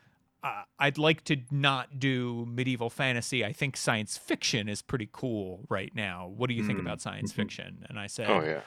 [0.44, 3.44] uh, I'd like to not do medieval fantasy.
[3.44, 6.31] I think science fiction is pretty cool right now.
[6.37, 6.83] What do you think mm.
[6.83, 7.42] about science mm-hmm.
[7.42, 7.87] fiction?
[7.88, 8.61] And I said, Oh yeah.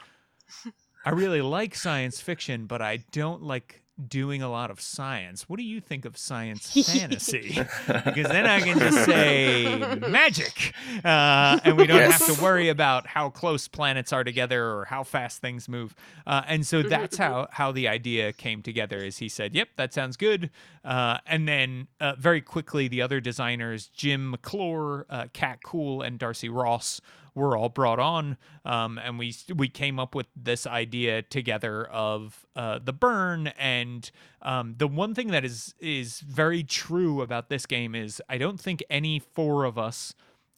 [1.05, 5.49] I really like science fiction, but I don't like doing a lot of science.
[5.49, 7.57] What do you think of science fantasy?
[7.87, 12.25] because then I can just say magic, uh, and we don't yes.
[12.25, 15.95] have to worry about how close planets are together or how fast things move.
[16.25, 18.97] Uh, and so that's how how the idea came together.
[18.97, 20.49] Is he said, "Yep, that sounds good,"
[20.85, 26.17] uh, and then uh, very quickly the other designers, Jim McClure, Cat uh, Cool, and
[26.17, 27.01] Darcy Ross
[27.39, 32.45] were all brought on, um, and we we came up with this idea together of
[32.55, 33.47] uh, the burn.
[33.57, 34.09] And
[34.41, 38.59] um, the one thing that is is very true about this game is I don't
[38.59, 40.13] think any four of us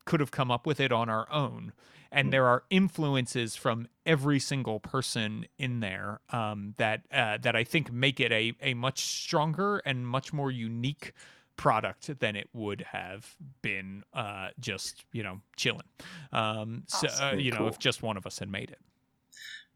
[0.05, 1.73] could have come up with it on our own.
[2.13, 7.63] And there are influences from every single person in there um, that uh, that I
[7.63, 11.13] think make it a a much stronger and much more unique
[11.61, 15.85] product than it would have been uh, just you know chilling.
[16.33, 17.09] Um, awesome.
[17.09, 17.61] So uh, you cool.
[17.61, 18.79] know if just one of us had made it.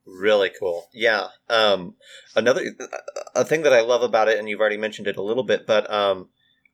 [0.03, 0.87] Really cool.
[0.91, 1.27] Yeah.
[1.47, 1.93] Um,
[2.35, 2.63] another
[3.35, 5.67] a thing that I love about it, and you've already mentioned it a little bit,
[5.67, 6.29] but um,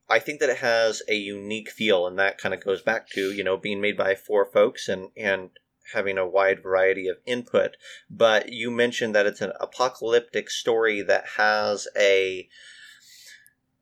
[0.10, 3.34] I think that it has a unique feel, and that kind of goes back to
[3.34, 5.50] you know being made by four folks and and
[5.94, 7.76] having a wide variety of input.
[8.10, 12.48] But you mentioned that it's an apocalyptic story that has a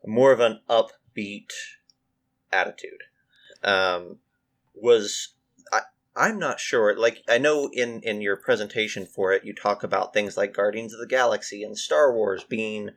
[0.06, 1.52] more of an up upbeat
[2.52, 3.04] attitude.
[3.64, 4.18] Um,
[4.74, 5.34] was
[5.72, 5.82] I,
[6.16, 6.98] I'm not sure.
[6.98, 10.94] Like I know in in your presentation for it, you talk about things like Guardians
[10.94, 12.92] of the Galaxy and Star Wars being,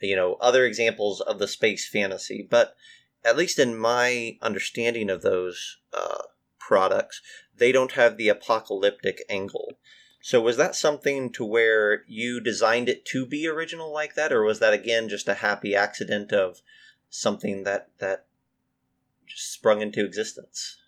[0.00, 2.46] you know, other examples of the space fantasy.
[2.48, 2.74] But
[3.24, 6.22] at least in my understanding of those uh,
[6.58, 7.22] products,
[7.56, 9.78] they don't have the apocalyptic angle.
[10.20, 14.42] So was that something to where you designed it to be original like that, or
[14.42, 16.62] was that again just a happy accident of
[17.14, 18.26] something that that
[19.26, 20.78] just sprung into existence.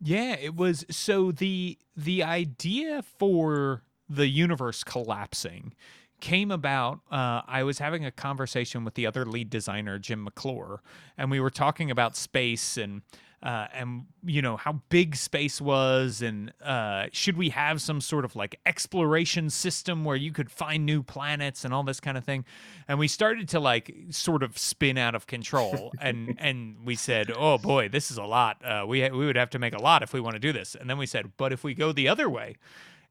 [0.00, 5.74] Yeah, it was so the the idea for the universe collapsing
[6.20, 7.00] came about.
[7.10, 10.82] Uh, I was having a conversation with the other lead designer, Jim McClure,
[11.16, 13.02] and we were talking about space and
[13.42, 18.24] uh, and you know how big space was and uh, should we have some sort
[18.24, 22.24] of like exploration system where you could find new planets and all this kind of
[22.24, 22.44] thing?
[22.86, 27.32] And we started to like sort of spin out of control and and we said
[27.36, 28.64] oh boy this is a lot.
[28.64, 30.74] Uh, we we would have to make a lot if we want to do this.
[30.74, 32.56] And then we said but if we go the other way?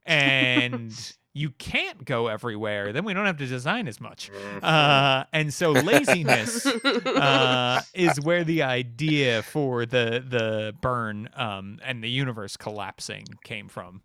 [0.05, 0.91] And
[1.33, 4.29] you can't go everywhere, then we don't have to design as much.
[4.31, 4.65] Mm-hmm.
[4.65, 12.03] Uh, and so laziness uh, is where the idea for the the burn um, and
[12.03, 14.01] the universe collapsing came from.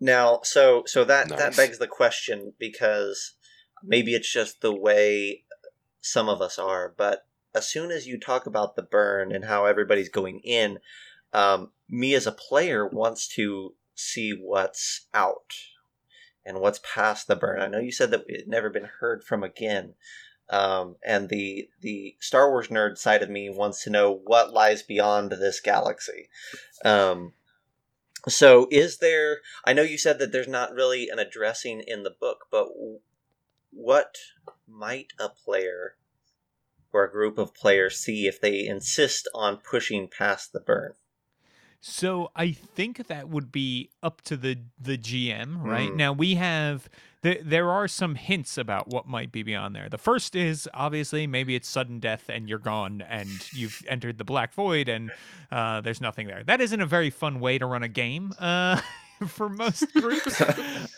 [0.00, 1.38] Now, so so that nice.
[1.38, 3.34] that begs the question because
[3.82, 5.44] maybe it's just the way
[6.00, 9.64] some of us are, but as soon as you talk about the burn and how
[9.64, 10.78] everybody's going in,
[11.32, 15.54] um, me as a player wants to see what's out
[16.44, 17.60] and what's past the burn.
[17.60, 19.94] I know you said that it never been heard from again.
[20.50, 24.82] Um, and the the Star Wars nerd side of me wants to know what lies
[24.82, 26.30] beyond this galaxy.
[26.84, 27.34] Um,
[28.26, 29.38] so, is there?
[29.64, 32.68] I know you said that there's not really an addressing in the book, but
[33.70, 34.16] what
[34.66, 35.96] might a player
[36.92, 40.94] or a group of players see if they insist on pushing past the burn?
[41.80, 45.90] So I think that would be up to the the GM, right?
[45.90, 45.96] Mm.
[45.96, 46.88] Now we have
[47.22, 49.88] there there are some hints about what might be beyond there.
[49.88, 54.24] The first is obviously maybe it's sudden death and you're gone and you've entered the
[54.24, 55.12] black void and
[55.52, 56.42] uh, there's nothing there.
[56.44, 58.32] That isn't a very fun way to run a game.
[58.38, 58.80] Uh,
[59.26, 60.40] for most groups.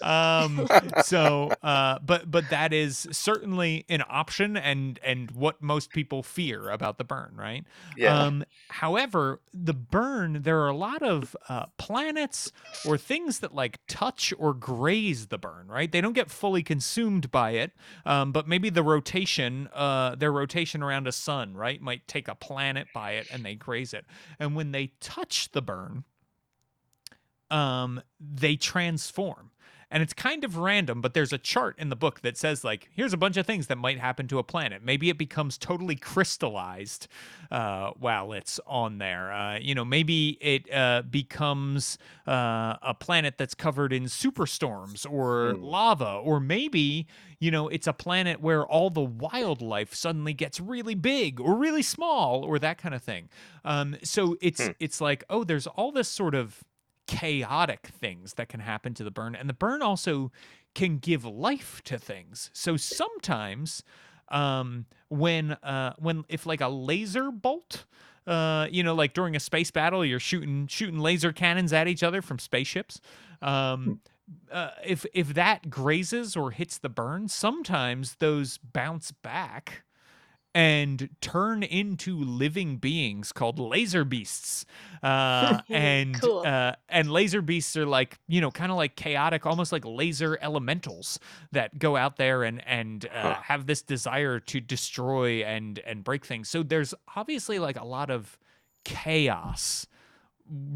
[0.02, 0.66] um,
[1.04, 6.70] so, uh, but but that is certainly an option, and and what most people fear
[6.70, 7.64] about the burn, right?
[7.96, 8.18] Yeah.
[8.18, 12.52] Um, however, the burn, there are a lot of uh, planets
[12.86, 15.90] or things that like touch or graze the burn, right?
[15.90, 17.72] They don't get fully consumed by it,
[18.04, 22.34] um, but maybe the rotation, uh, their rotation around a sun, right, might take a
[22.34, 24.04] planet by it and they graze it.
[24.38, 26.04] And when they touch the burn,
[27.50, 29.50] um, they transform.
[29.92, 32.88] And it's kind of random, but there's a chart in the book that says, like,
[32.94, 34.84] here's a bunch of things that might happen to a planet.
[34.84, 37.08] Maybe it becomes totally crystallized
[37.50, 39.32] uh, while it's on there.
[39.32, 45.56] Uh, you know, maybe it uh, becomes uh, a planet that's covered in superstorms or
[45.56, 45.60] Hmm.
[45.60, 47.08] lava, or maybe,
[47.40, 51.82] you know, it's a planet where all the wildlife suddenly gets really big or really
[51.82, 53.28] small or that kind of thing.
[53.64, 54.72] Um, so it's Hmm.
[54.78, 56.62] it's like, oh, there's all this sort of
[57.10, 60.30] chaotic things that can happen to the burn and the burn also
[60.76, 62.50] can give life to things.
[62.52, 63.82] So sometimes
[64.28, 67.84] um when uh when if like a laser bolt
[68.28, 72.04] uh you know like during a space battle you're shooting shooting laser cannons at each
[72.04, 73.00] other from spaceships
[73.42, 73.98] um
[74.52, 79.82] uh, if if that grazes or hits the burn sometimes those bounce back
[80.54, 84.64] and turn into living beings called laser beasts.
[85.02, 86.42] Uh, and Cool.
[86.44, 90.38] uh, and laser beasts are like you know kind of like chaotic, almost like laser
[90.42, 91.18] elementals
[91.52, 93.40] that go out there and and uh, Huh.
[93.44, 96.50] have this desire to destroy and and break things.
[96.50, 98.38] So there's obviously like a lot of
[98.84, 99.86] chaos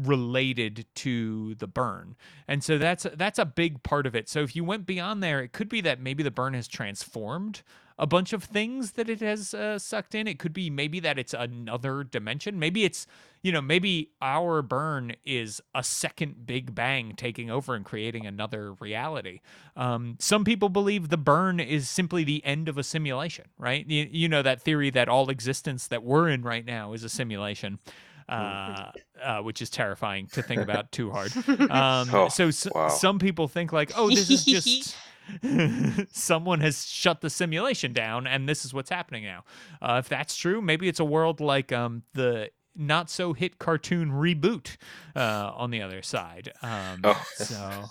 [0.03, 2.15] related to the burn.
[2.47, 4.29] And so that's that's a big part of it.
[4.29, 7.61] So if you went beyond there, it could be that maybe the burn has transformed
[7.97, 10.27] a bunch of things that it has uh, sucked in.
[10.27, 12.59] It could be maybe that it's another dimension.
[12.59, 13.07] Maybe it's,
[13.41, 18.73] you know, maybe our burn is a second big bang taking over and creating another
[18.73, 19.39] reality.
[19.77, 23.89] Um, some people believe the burn is simply the end of a simulation, right?
[23.89, 27.09] You, you know, that theory that all existence that we're in right now is a
[27.09, 27.79] simulation.
[28.27, 28.91] Uh,
[29.23, 31.31] uh, which is terrifying to think about too hard.
[31.69, 32.87] Um, Oh, so wow.
[32.87, 34.97] some people think like, oh, this is just
[36.11, 39.43] someone has shut the simulation down and this is what's happening now.
[39.81, 44.11] Uh, if that's true, maybe it's a world like um, the not so hit cartoon
[44.11, 44.77] reboot
[45.15, 46.51] uh, on the other side.
[46.61, 47.23] Um, Oh.
[47.35, 47.85] So.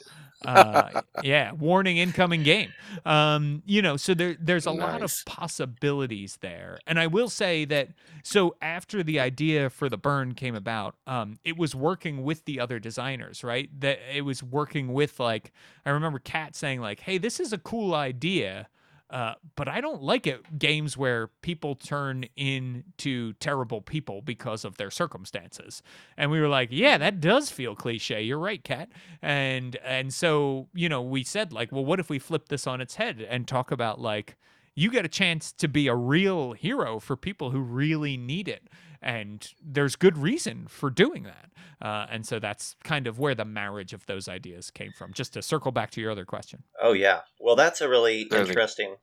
[0.44, 2.74] Uh, yeah, warning incoming game.
[3.04, 6.80] Um, you know, so there there's a lot of possibilities there.
[6.87, 7.90] And I will say that
[8.22, 12.61] so after the idea for the burn came about, um, it was working with the
[12.61, 13.68] other designers, right?
[13.80, 15.52] That it was working with like
[15.87, 18.68] I remember Kat saying like, "Hey, this is a cool idea."
[19.14, 24.77] Uh, but I don't like it games where people turn into terrible people because of
[24.77, 25.85] their circumstances.
[26.16, 28.22] And we were like, yeah, that does feel cliche.
[28.22, 28.88] You're right, Kat.
[29.22, 32.81] And and so, you know, we said like, well, what if we flip this on
[32.81, 34.37] its head and talk about like
[34.74, 38.68] you get a chance to be a real hero for people who really need it.
[39.05, 41.51] And there's good reason for doing that.
[41.81, 45.12] Uh, and so that's kind of where the marriage of those ideas came from.
[45.12, 46.62] Just to circle back to your other question.
[46.83, 47.21] Oh yeah.
[47.38, 48.97] Well, that's a really Really- interesting.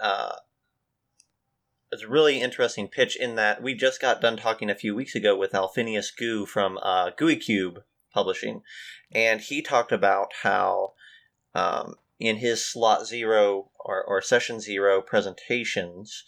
[0.00, 0.36] Uh,
[1.92, 5.14] it's a really interesting pitch in that we just got done talking a few weeks
[5.14, 7.82] ago with Alphinius Goo from uh, GUI Cube
[8.14, 8.62] Publishing,
[9.10, 10.94] and he talked about how
[11.54, 16.24] um, in his slot zero or, or session zero presentations,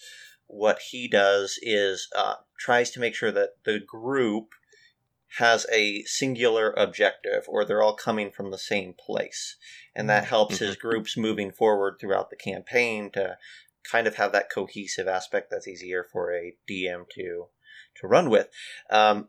[0.46, 4.50] what he does is uh, tries to make sure that the group
[5.38, 9.56] has a singular objective or they're all coming from the same place
[9.94, 13.36] and that helps his groups moving forward throughout the campaign to
[13.90, 17.46] kind of have that cohesive aspect that's easier for a DM to
[17.96, 18.48] to run with.
[18.90, 19.28] Um,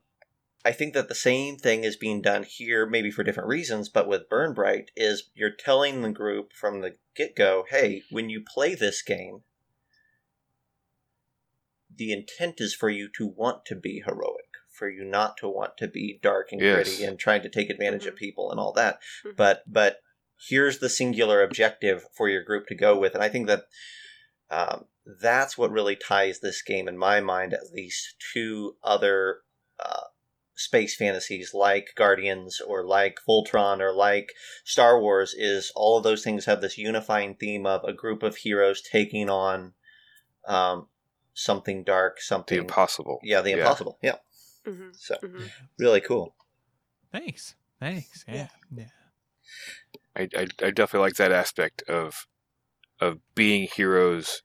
[0.64, 4.08] I think that the same thing is being done here, maybe for different reasons, but
[4.08, 8.42] with Burn Bryte is you're telling the group from the get go, hey, when you
[8.42, 9.42] play this game,
[11.98, 15.78] the intent is for you to want to be heroic, for you not to want
[15.78, 16.74] to be dark and Yes.
[16.74, 18.20] gritty and trying to take advantage of Mhm.
[18.20, 19.00] people and all that.
[19.24, 19.36] Mhm.
[19.36, 20.02] But but
[20.50, 23.66] here's the singular objective for your group to go with, and I think that
[24.52, 29.42] um, that's what really ties this game, in my mind, at least to other
[29.80, 30.04] uh,
[30.54, 34.34] space fantasies like Guardians or like Voltron or like
[34.64, 35.34] Star Wars.
[35.36, 39.30] Is all of those things have this unifying theme of a group of heroes taking
[39.30, 39.74] on
[40.48, 40.90] um,
[41.36, 43.20] something dark, The something impossible.
[43.22, 43.58] yeah, the Yeah.
[43.58, 44.00] impossible.
[44.02, 44.18] Yeah,
[44.66, 45.46] hmm so hmm
[45.78, 46.36] really cool.
[47.12, 47.56] Thanks.
[47.80, 48.26] Thanks.
[48.28, 48.48] Yeah.
[48.72, 48.86] Yeah.
[50.16, 52.26] I, I, I definitely like that aspect of
[53.00, 54.42] of being heroes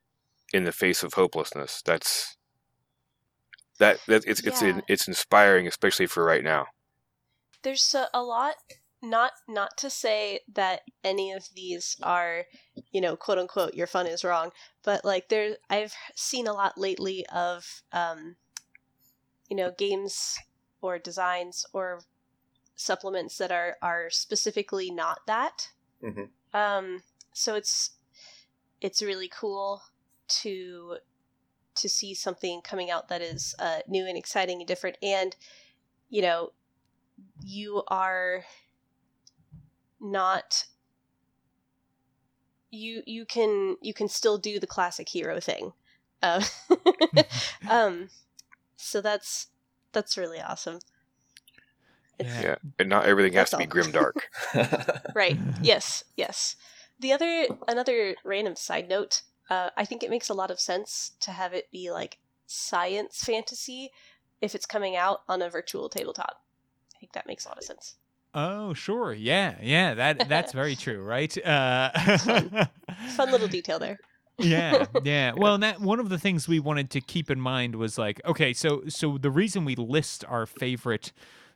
[0.53, 1.81] in the face of hopelessness.
[1.85, 2.37] That's
[3.79, 6.67] that, that it's it's in, it's inspiring, especially for right now.
[7.63, 8.55] There's a, a lot.
[9.01, 12.45] Not not to say that any of these are,
[12.91, 14.51] you know, quote unquote, your fun is wrong,
[14.83, 18.35] but like there, I've seen a lot lately of, um,
[19.49, 20.37] you know, games
[20.81, 22.01] or designs or
[22.75, 25.69] supplements that are are specifically not that.
[26.03, 26.29] Mhm.
[26.53, 27.91] Um, so it's
[28.81, 29.83] it's really cool
[30.27, 30.97] to
[31.75, 35.35] to see something coming out that is uh, new and exciting and different, and
[36.09, 36.51] you know,
[37.43, 38.45] you are
[40.01, 40.65] not
[42.71, 45.73] you you can you can still do the classic hero thing.
[46.23, 46.43] Uh,
[47.69, 48.09] um,
[48.77, 49.47] so that's
[49.91, 50.79] that's really awesome.
[52.17, 52.49] It's- Yeah.
[52.49, 53.69] Yeah, and not everything has to be all.
[53.69, 54.13] grimdark.
[55.15, 55.37] Right.
[55.61, 56.03] Yes.
[56.15, 56.55] Yes.
[56.99, 59.23] The other another random side note.
[59.49, 63.21] Uh, I think it makes a lot of sense to have it be like science
[63.23, 63.91] fantasy
[64.39, 66.41] if it's coming out on a virtual tabletop.
[66.95, 67.95] I think that makes a lot of sense.
[68.33, 69.13] Oh, sure.
[69.13, 69.57] Yeah.
[69.61, 69.93] Yeah.
[69.93, 71.35] That that's very true, right?
[71.45, 71.91] Uh,
[73.15, 73.97] Fun little detail there.
[74.39, 77.97] yeah yeah well that one of the things we wanted to keep in mind was
[77.97, 81.11] like okay so so the reason we list our favorite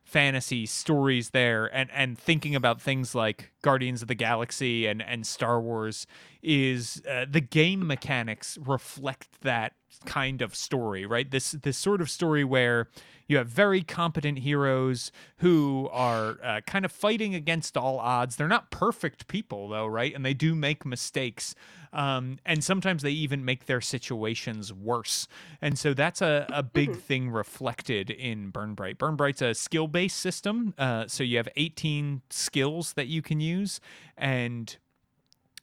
[0.06, 5.26] fantasy stories there and and thinking about things like guardians of the galaxy and and
[5.26, 6.06] star wars
[6.44, 9.74] is uh, the game mechanics reflect that
[10.06, 11.32] kind of story right?
[11.32, 12.88] This this sort of story where
[13.28, 18.36] you have very competent heroes who are uh, kind of fighting against all odds.
[18.36, 20.14] They're not perfect people though right?
[20.14, 21.56] And they do make mistakes
[21.96, 25.28] um, and sometimes they even make their situations worse.
[25.62, 27.00] And so that's a, a big Mhm.
[27.02, 28.98] thing reflected in Burn Bryte.
[28.98, 30.74] Burn Bryte's a skill based system.
[30.78, 33.80] Uh, so you have 18 skills that you can use.
[34.18, 34.76] And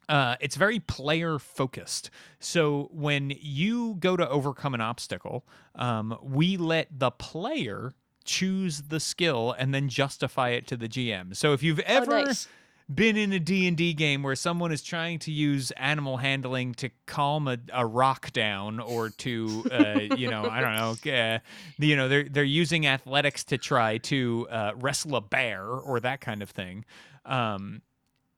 [0.08, 2.10] uh, it's very player focused.
[2.40, 7.92] So when you go to overcome an obstacle, um, we let the player
[8.24, 11.34] choose the skill and then justify it to the GM.
[11.36, 12.48] So if you've ever oh, nice.
[12.94, 17.48] Been in a D&D game where someone is trying to use animal handling to calm
[17.48, 21.38] a, a rock down or to uh, you know I don't know uh,
[21.78, 26.20] you know they're they're using athletics to try to uh, wrestle a bear or that
[26.20, 26.84] kind of thing.
[27.24, 27.82] Um,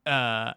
[0.05, 0.53] uh,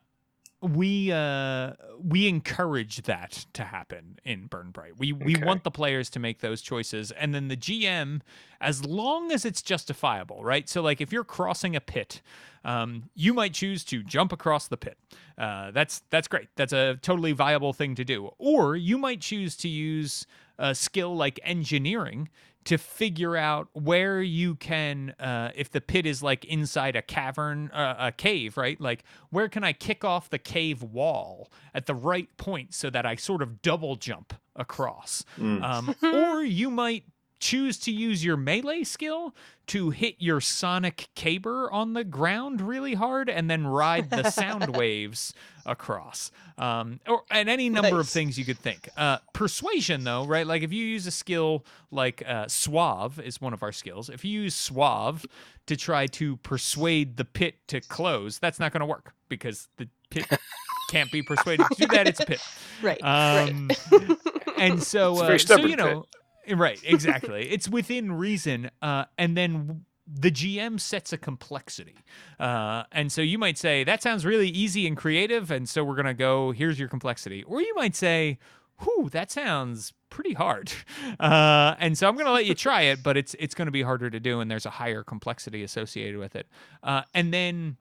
[0.60, 4.98] we uh, we encourage that to happen in Burn Bryte.
[4.98, 5.44] We we Okay.
[5.44, 8.22] want the players to make those choices, and then the GM,
[8.60, 10.68] as long as it's justifiable, right?
[10.68, 12.22] So like if you're crossing a pit,
[12.64, 14.98] um, you might choose to jump across the pit.
[15.36, 16.48] Uh, that's that's great.
[16.56, 18.30] That's a totally viable thing to do.
[18.38, 20.26] Or you might choose to use
[20.58, 22.28] a skill like engineering
[22.64, 27.70] to figure out where you can, uh, if the pit is like inside a cavern,
[27.70, 28.80] uh, a cave, right?
[28.80, 33.06] Like where can I kick off the cave wall at the right point so that
[33.06, 35.24] I sort of double jump across?
[35.38, 35.62] Mm.
[35.62, 37.04] Um, or you might
[37.40, 39.34] choose to use your melee skill
[39.68, 44.76] to hit your sonic caber on the ground really hard and then ride the sound
[44.76, 45.32] waves
[45.66, 46.30] across.
[46.56, 48.88] Um, or and any number of things you could think.
[48.96, 50.46] Uh, persuasion though right?
[50.46, 54.08] Like if you use a skill like uh, suave is one of our skills.
[54.08, 55.26] If you use suave
[55.66, 59.88] to try to persuade the pit to close that's not going to work because the
[60.10, 60.26] pit
[60.88, 62.08] can't be persuaded to do that.
[62.08, 62.40] It's a pit.
[62.80, 63.02] Right.
[63.02, 63.72] um,
[64.56, 66.04] and so, It's uh, very so you know,
[66.56, 66.80] right?
[66.84, 67.50] Exactly.
[67.50, 71.96] it's within reason, uh, and then the GM sets a complexity,
[72.40, 75.96] uh, and so you might say that sounds really easy and creative, and so we're
[75.96, 76.52] gonna go.
[76.52, 78.38] Here's your complexity, or you might say,
[78.80, 80.72] "Whew, that sounds pretty hard,"
[81.20, 84.08] uh, and so I'm gonna let you try it, but it's it's gonna be harder
[84.08, 86.46] to do, and there's a higher complexity associated with it,
[86.82, 87.76] uh, and then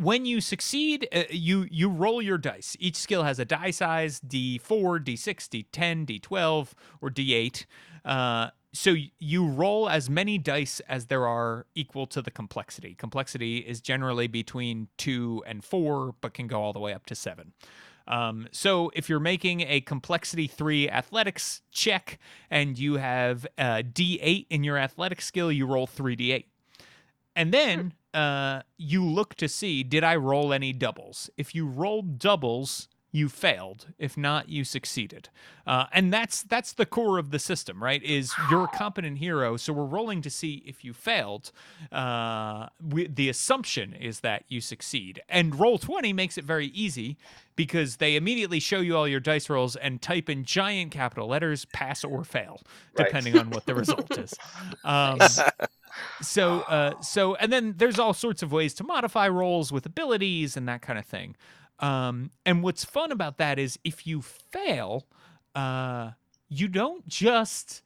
[0.00, 2.76] when you succeed, uh, you you roll your dice.
[2.80, 4.60] Each skill has a die size: D4,
[5.04, 7.66] D6, D10, D12, or D8.
[8.04, 12.94] Uh, so you roll as many dice as there are equal to the complexity.
[12.94, 17.14] Complexity is generally between two and four, but can go all the way up to
[17.14, 17.52] seven.
[18.06, 24.46] Um, so if you're making a complexity three athletics check and you have a D8
[24.50, 26.44] in your athletic skill, you roll three D8.
[27.36, 31.30] And then uh, you look to see did I roll any doubles?
[31.36, 33.86] If you rolled doubles, you failed.
[33.98, 35.28] If not, you succeeded.
[35.66, 38.02] Uh, and that's that's the core of the system, right?
[38.02, 41.52] Is you're a competent hero, so we're rolling to see if you failed.
[41.92, 47.16] Uh, we, the assumption is that you succeed, and roll twenty makes it very easy
[47.56, 51.66] because they immediately show you all your dice rolls and type in giant capital letters
[51.66, 52.60] pass or fail,
[52.96, 53.06] Right.
[53.06, 54.34] depending on what the result is.
[54.84, 55.18] Um,
[56.22, 60.56] so uh so and then there's all sorts of ways to modify roles with abilities
[60.56, 61.34] and that kind of thing
[61.80, 65.06] um and what's fun about that is if you fail
[65.54, 66.10] uh
[66.48, 67.82] you don't just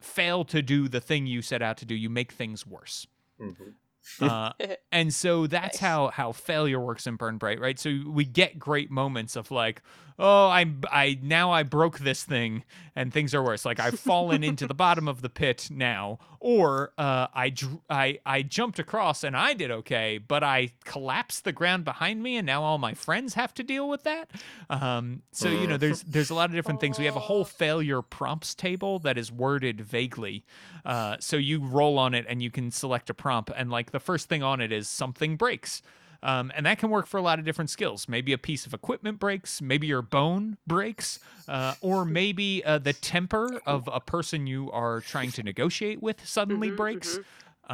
[0.00, 3.06] fail to do the thing you set out to do you make things worse
[3.40, 3.74] Mhm.
[4.20, 4.52] Uh,
[4.92, 5.80] and so that's Nice.
[5.80, 7.78] how how failure works in Burn Bryte, right?
[7.78, 9.82] So we get great moments of like,
[10.18, 13.64] oh, I I now I broke this thing and things are worse.
[13.64, 17.54] Like I've fallen into the bottom of the pit now, or uh, I
[17.88, 22.36] I I jumped across and I did okay, but I collapsed the ground behind me
[22.36, 24.30] and now all my friends have to deal with that.
[24.68, 26.98] Um, so you know, there's there's a lot of different things.
[26.98, 30.44] We have a whole failure prompts table that is worded vaguely.
[30.84, 34.00] Uh, so you roll on it and you can select a prompt, and like the
[34.00, 35.82] first thing on it is something breaks.
[36.24, 38.08] Um, and that can work for a lot of different skills.
[38.08, 41.18] Maybe a piece of equipment breaks, maybe your bone breaks,
[41.48, 46.24] uh, or maybe uh, the temper of a person you are trying to negotiate with
[46.24, 47.18] suddenly Mhm, breaks.
[47.18, 47.24] mhm.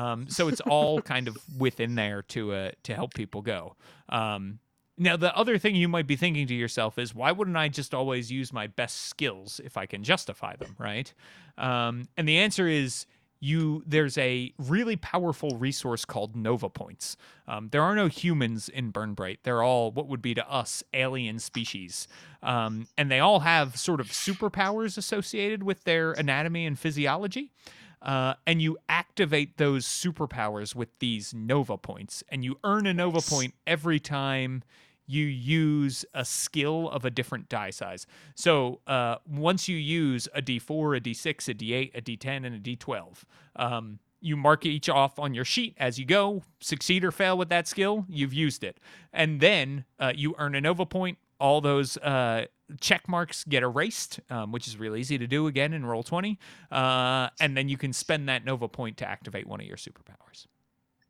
[0.00, 3.76] Um, so it's all kind of within there to uh, to help people go.
[4.08, 4.60] Um,
[4.96, 7.94] now, the other thing you might be thinking to yourself is, why wouldn't I just
[7.94, 11.12] always use my best skills if I can justify them, right?
[11.56, 13.06] Um, and the answer is,
[13.40, 17.16] you there's a really powerful resource called Nova Points.
[17.46, 19.38] Um, there are no humans in Burn Bryte.
[19.42, 22.08] They're all what would be to us alien species,
[22.42, 27.52] um, and they all have sort of superpowers associated with their anatomy and physiology.
[28.00, 33.20] Uh, and you activate those superpowers with these Nova points, and you earn a Nova
[33.20, 34.62] point every time
[35.08, 38.06] you use a skill of a different die size.
[38.36, 42.60] So uh, once you use a D4, a D6, a D8, a D10, and a
[42.60, 43.24] D12,
[43.56, 46.42] um, you mark each off on your sheet as you go.
[46.60, 48.78] Succeed or fail with that skill, you've used it,
[49.12, 51.18] and then uh, you earn a Nova point.
[51.40, 52.46] All those uh,
[52.80, 56.38] check marks get erased, um, which is really easy to do again in roll twenty,
[56.72, 60.46] uh, and then you can spend that Nova point to activate one of your superpowers.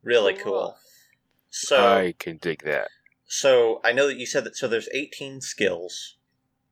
[0.03, 0.53] Really Cool.
[0.53, 0.77] cool.
[1.51, 2.89] So I can dig that.
[3.29, 4.57] So I know that you said that.
[4.57, 6.17] So there's 18 skills,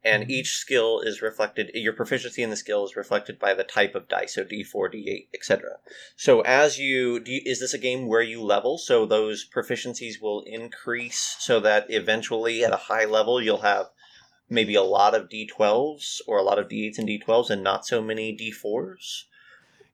[0.03, 0.31] and Mhm.
[0.31, 1.71] each skill is reflected.
[1.75, 4.27] Your proficiency in the skill is reflected by the type of die.
[4.27, 5.79] so D4, D8, etc.
[6.17, 8.79] So as you, do you, is this a game where you level?
[8.79, 13.91] So those proficiencies will increase, so that eventually, at a high level, you'll have
[14.49, 18.01] maybe a lot of D12s or a lot of D8s and D12s, and not so
[18.01, 19.25] many D4s.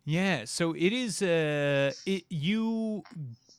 [0.05, 1.23] Yeah, so it is.
[1.23, 3.05] Uh, it, you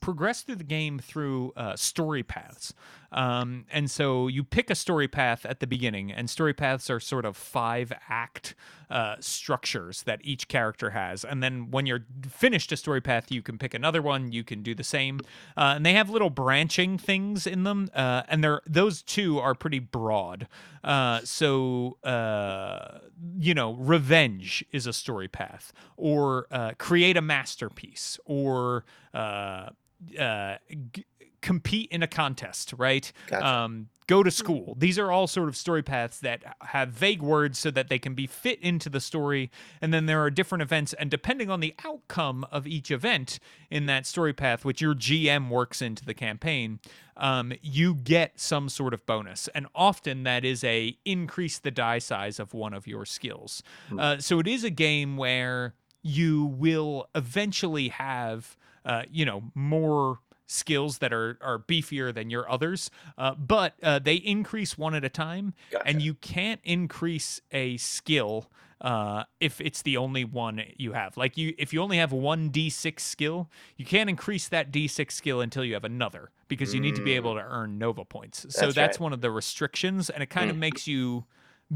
[0.04, 2.74] progress through the game through uh, story paths,
[3.14, 7.00] um, and so you pick a story path at the beginning, and story paths are
[7.00, 8.56] sort of five act
[8.90, 13.42] uh, structures that each character has, and then when you're finished a story path, you
[13.42, 14.32] can pick another one.
[14.32, 15.22] You can do the same,
[15.56, 19.56] uh, and they have little branching things in them, uh, and they're those two are
[19.56, 20.48] pretty broad.
[20.84, 23.00] Uh, so uh,
[23.40, 29.70] you know, revenge is a story path, or uh, create a masterpiece, or uh,
[30.20, 30.58] uh,
[30.92, 31.06] g-
[31.44, 33.12] compete in a contest, right?
[33.28, 33.46] Gotcha.
[33.46, 34.76] Um, go to school.
[34.78, 38.16] These are all sort of story paths that have vague words so that they can
[38.16, 39.52] be fit into the story.
[39.82, 43.40] And then there are different events, and depending on the outcome of each event
[43.70, 46.80] in that story path, which your GM works into the campaign,
[47.18, 49.48] um, you get some sort of bonus.
[49.54, 53.64] And often that is a increase the die size of one of your skills.
[53.90, 54.00] Hmm.
[54.00, 60.20] Uh, so it is a game where you will eventually have, uh, you know, more
[60.46, 65.04] skills that are are beefier than your others, uh, but uh, they increase one at
[65.04, 65.88] a time, Gotcha.
[65.88, 68.50] and you can't increase a skill
[68.82, 71.16] uh, if it's the only one you have.
[71.16, 75.40] Like you, if you only have one d6 skill, you can't increase that d6 skill
[75.42, 77.16] until you have another because you need to be Mm.
[77.16, 78.46] able to earn nova points.
[78.50, 79.04] So That's that's right.
[79.04, 80.60] one of the restrictions, and it kind of Mm.
[80.60, 81.26] makes you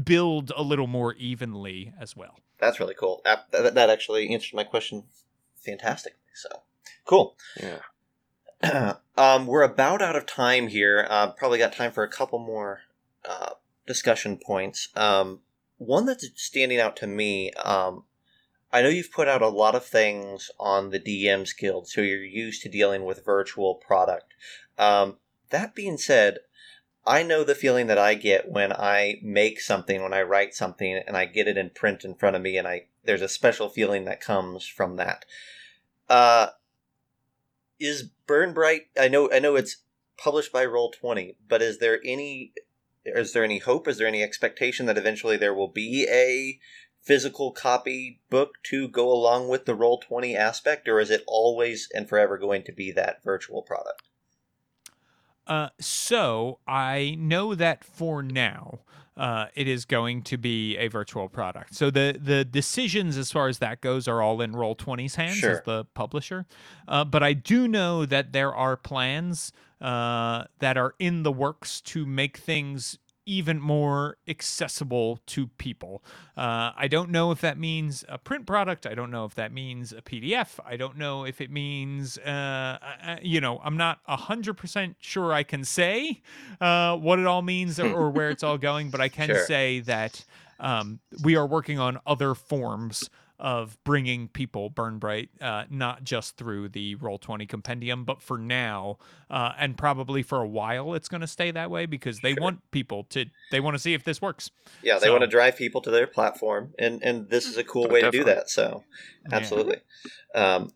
[0.04, 2.38] build a little more evenly as well.
[2.58, 3.22] That's really cool.
[3.24, 5.04] That, that that actually answered my question
[5.64, 6.18] fantastically.
[6.34, 6.48] So
[7.06, 7.36] cool.
[7.62, 7.78] Yeah.
[9.16, 11.06] um, we're about out of time here.
[11.08, 12.80] Uh, probably got time for a couple more
[13.28, 13.50] uh,
[13.86, 14.88] discussion points.
[14.96, 15.40] Um,
[15.78, 17.52] one that's standing out to me.
[17.52, 18.04] Um,
[18.72, 22.22] I know you've put out a lot of things on the DMs Guild, so you're
[22.22, 24.34] used to dealing with virtual product.
[24.76, 25.16] Um,
[25.50, 26.38] that being said,
[27.06, 31.00] I know the feeling that I get when I make something, when I write something,
[31.06, 33.70] and I get it in print in front of me, and I there's a special
[33.70, 35.24] feeling that comes from that.
[36.10, 36.48] Uh,
[37.78, 38.88] is Burn Bryte?
[38.98, 39.78] I know, I know it's
[40.16, 42.52] published by Roll Twenty, but is there any?
[43.04, 43.88] Is there any hope?
[43.88, 46.58] Is there any expectation that eventually there will be a
[47.02, 51.88] physical copy book to go along with the Roll Twenty aspect, or is it always
[51.94, 54.07] and forever going to be that virtual product?
[55.48, 58.80] Uh, so I know that for now,
[59.16, 61.74] uh, it is going to be a virtual product.
[61.74, 65.38] So the the decisions as far as that goes are all in Roll 20's hands
[65.38, 65.50] Sure.
[65.52, 66.46] as the publisher.
[66.86, 71.80] Uh, but I do know that there are plans uh, that are in the works
[71.80, 72.98] to make things
[73.28, 76.02] even more accessible to people.
[76.36, 78.86] Uh, I don't know if that means a print product.
[78.86, 80.58] I don't know if that means a PDF.
[80.64, 82.78] I don't know if it means, uh,
[83.22, 86.22] you know, I'm not 100% sure I can say
[86.60, 89.44] uh, what it all means or, or where it's all going, but I can Sure.
[89.44, 90.24] say that
[90.58, 93.10] um, we are working on other forms
[93.40, 98.98] of bringing people Burn Bryte, uh, not just through the Roll20 compendium, but for now,
[99.30, 102.42] uh, and probably for a while, it's going to stay that way because they Sure.
[102.42, 104.50] want people to, they want to see if this works.
[104.82, 107.64] Yeah, they So- want to drive people to their platform, and and this is a
[107.64, 108.50] cool Oh, way to do that.
[108.50, 108.84] So,
[109.30, 109.36] Yeah.
[109.36, 109.78] absolutely,
[110.34, 110.72] um,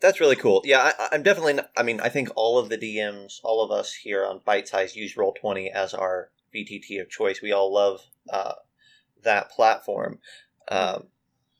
[0.00, 0.60] that's really cool.
[0.64, 1.54] Yeah, I, I'm definitely.
[1.54, 4.68] Not, I mean, I think all of the DMs, all of us here on Bite
[4.68, 7.40] Size use Roll Twenty as our VTT of choice.
[7.40, 8.00] We all love
[8.30, 8.54] uh,
[9.22, 10.18] that platform.
[10.68, 11.06] Um,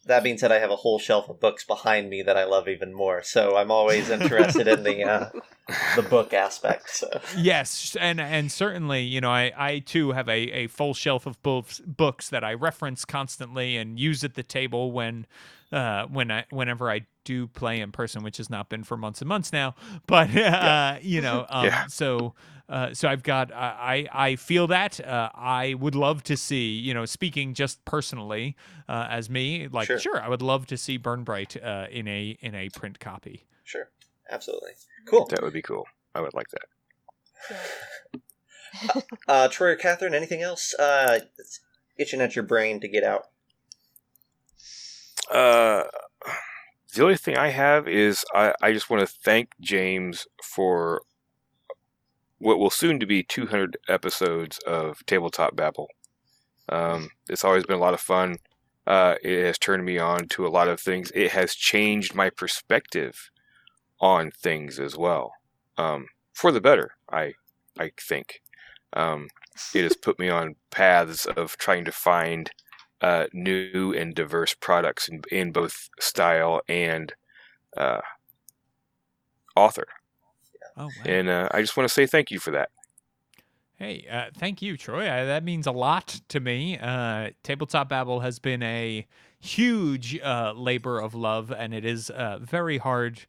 [0.07, 2.69] that being said, I have a whole shelf of books behind me that I love
[2.69, 3.23] even more.
[3.23, 5.31] So I'm always interested in the uh,
[5.97, 6.91] the book aspect.
[6.91, 11.27] So Yes, and and certainly, you know, I I too have a, a full shelf
[11.27, 15.27] of books books that I reference constantly and use at the table when
[15.71, 19.21] uh when I whenever I do play in person, which has not been for months
[19.21, 19.75] and months now.
[20.07, 21.87] But uh, you know, um, Yeah.
[21.87, 22.35] so
[22.73, 26.71] uh, so I've got I I I feel that uh, I would love to see
[26.73, 28.57] you know speaking just personally
[28.89, 29.99] uh, as me like Sure.
[29.99, 30.21] sure.
[30.21, 33.45] I would love to see Burn Bryte uh, in a in a print copy.
[33.65, 33.91] sure,
[34.31, 34.73] absolutely,
[35.07, 35.27] cool.
[35.27, 35.87] That would be cool.
[36.15, 37.59] I would like that.
[39.29, 41.21] Uh, Troy or Katherine, anything else uh,
[41.99, 43.27] itching at your brain to get out?
[45.31, 45.85] Uh,
[46.95, 51.03] the only thing I have is I, I just want to thank James for
[52.43, 55.89] what will soon to be 200 episodes of Tabletop Babble.
[56.69, 58.37] Um, it's always been a lot of fun.
[58.85, 61.13] Uh, it has turned me on to a lot of things.
[61.15, 63.31] It has changed my perspective
[64.01, 65.33] on things as well,
[65.79, 66.93] um, for the better.
[67.11, 67.35] I
[67.79, 68.43] I think
[68.93, 69.29] um,
[69.73, 72.51] it has put me on paths of trying to find
[73.01, 77.13] uh, new and diverse products in, in both style and
[77.77, 78.01] uh,
[79.55, 79.87] author.
[80.77, 80.91] Oh, wow.
[81.05, 82.71] And uh, I just want to say thank you for that.
[83.77, 85.09] Hey, uh, thank you, Troy.
[85.09, 86.79] Uh, that means a lot to me.
[86.79, 89.07] Uh, Tabletop Babble has been a
[89.41, 93.23] huge uh, labor of love, and it is uh, very hard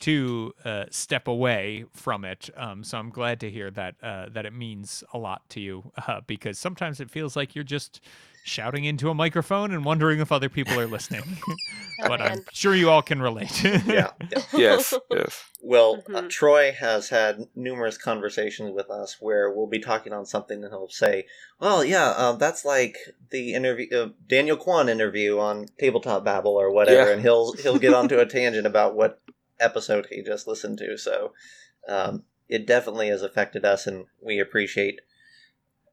[0.00, 2.50] to uh, step away from it.
[2.56, 5.92] Um, so I'm glad to hear that uh, that it means a lot to you,
[6.08, 8.00] uh, because sometimes it feels like you're just
[8.44, 11.22] shouting into a microphone and wondering if other people are listening.
[12.08, 13.62] but I'm sure you all can relate.
[13.62, 14.42] Yeah, yeah.
[14.52, 15.44] Yes, yes.
[15.62, 16.30] Well, uh, Mhm.
[16.30, 20.88] Troy has had numerous conversations with us where we'll be talking on something and he'll
[20.88, 21.26] say,
[21.60, 22.96] "Well, yeah, um, that's like
[23.30, 27.12] the interview, uh, Daniel Kwan interview on Tabletop Babble or whatever," Yeah.
[27.14, 29.20] and he'll he'll get onto a tangent about what
[29.60, 30.98] episode he just listened to.
[30.98, 31.32] So,
[31.88, 35.00] um, it definitely has affected us, and we appreciate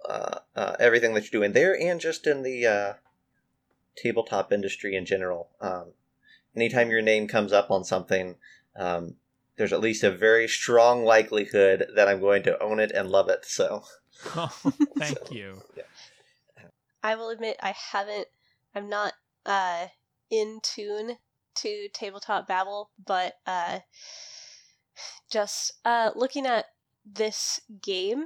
[0.07, 2.93] uh, uh, everything that you're doing there, and just in the uh,
[3.97, 5.49] tabletop industry in general.
[5.59, 5.93] Um,
[6.55, 8.35] anytime your name comes up on something.
[8.75, 9.15] Um,
[9.59, 13.27] there's at least a very strong likelihood that I'm going to own it and love
[13.27, 13.43] it.
[13.43, 13.83] So,
[14.35, 14.51] Oh,
[14.97, 15.61] thank you.
[17.03, 18.27] I will admit I haven't.
[18.73, 19.13] I'm not
[19.45, 19.87] uh,
[20.29, 21.17] in tune
[21.55, 23.79] to tabletop babble, but uh,
[25.31, 26.65] just uh, looking at
[27.05, 28.25] this game,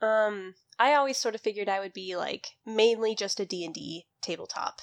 [0.00, 3.74] um, I always sort of figured I would be like mainly just a D and
[3.74, 4.82] D tabletop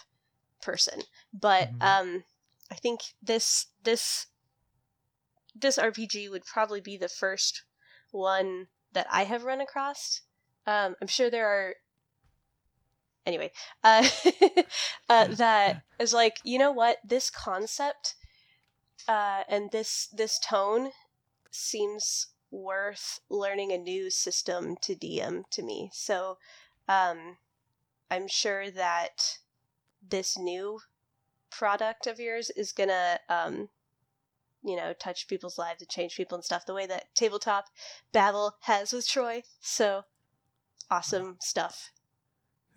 [0.61, 1.01] person,
[1.33, 1.81] but Mhm.
[1.81, 2.23] um,
[2.69, 4.27] I think this this
[5.53, 7.63] this RPG would probably be the first
[8.11, 10.21] one that I have run across.
[10.65, 11.75] Um, I'm sure there are
[13.25, 13.51] anyway
[13.83, 14.07] uh,
[15.09, 18.15] uh that is like you know what this concept
[19.07, 20.91] uh and this this tone
[21.51, 26.37] seems worth learning a new system to dm to me so
[26.87, 27.37] um
[28.09, 29.37] i'm sure that
[30.07, 30.79] this new
[31.49, 33.69] product of yours is gonna um
[34.63, 37.65] you know touch people's lives and change people and stuff the way that tabletop
[38.11, 40.03] babble has with troy so
[40.89, 41.91] awesome stuff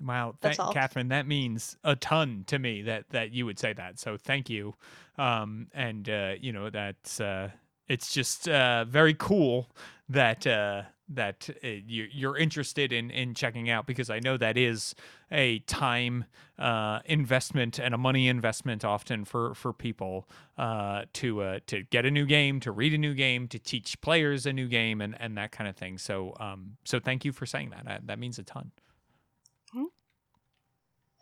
[0.01, 0.57] Wow, thank.
[0.57, 1.09] Katherine.
[1.09, 3.99] That means a ton to me that that you would say that.
[3.99, 4.75] So thank you.
[5.17, 7.51] Um, and uh, you know that's uh,
[7.89, 9.71] it's just uh, very cool
[10.09, 14.57] that uh, that uh, you, you're interested in in checking out because I know that
[14.57, 14.95] is
[15.31, 16.25] a time
[16.59, 22.07] uh, investment and a money investment often for for people uh, to uh, to get
[22.07, 25.17] a new game, to read a new game, to teach players a new game, and
[25.21, 25.99] and that kind of thing.
[25.99, 27.87] So um, so thank you for saying that.
[27.87, 28.71] Uh, that means a ton.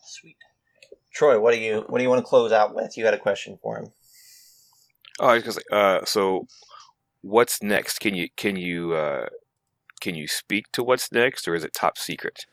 [0.04, 0.36] Sweet.
[1.12, 2.96] Troy, what do you what do you want to close out with?
[2.96, 3.92] You had a question for him.
[5.22, 6.48] Oh, I was gonna say, uh, so
[7.22, 8.00] what's next?
[8.00, 9.28] Can you can you uh,
[10.00, 12.46] can you speak to what's next, or is it top secret?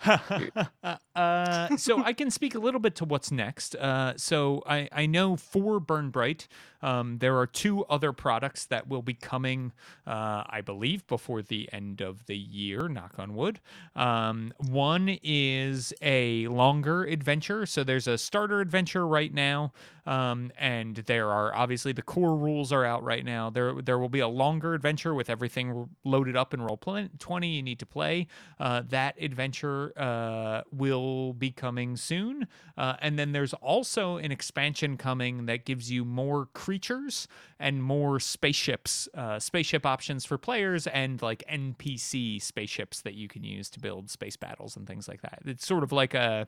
[1.18, 3.74] uh, so I can speak a little bit to what's next.
[3.74, 6.46] Uh, so I, I know for Burn Bryte,
[6.80, 9.72] um, there are two other products that will be coming,
[10.06, 12.88] uh, I believe, before the end of the year.
[12.88, 13.60] Knock on wood.
[13.96, 17.66] Um, one is a longer adventure.
[17.66, 19.72] So there's a starter adventure right now,
[20.06, 23.50] um, and there are obviously the core rules are out right now.
[23.50, 26.76] There there will be a longer adventure with everything loaded up in roll
[27.18, 27.48] twenty.
[27.48, 28.28] You need to play.
[28.60, 30.62] Uh, that adventure uh,
[31.08, 32.46] will be coming soon.
[32.76, 37.28] Uh, and then there's also an expansion coming that gives you more creatures
[37.58, 43.44] and more spaceships, uh, spaceship options for players, and like NPC spaceships that you can
[43.44, 45.40] use to build space battles and things like that.
[45.44, 46.46] It's sort of like a,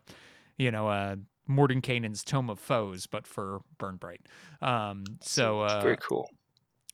[0.58, 4.26] you know, a Mordenkainen's Tome of Foes, but for Burn Bryte.
[4.62, 6.30] Um, so uh, Very cool.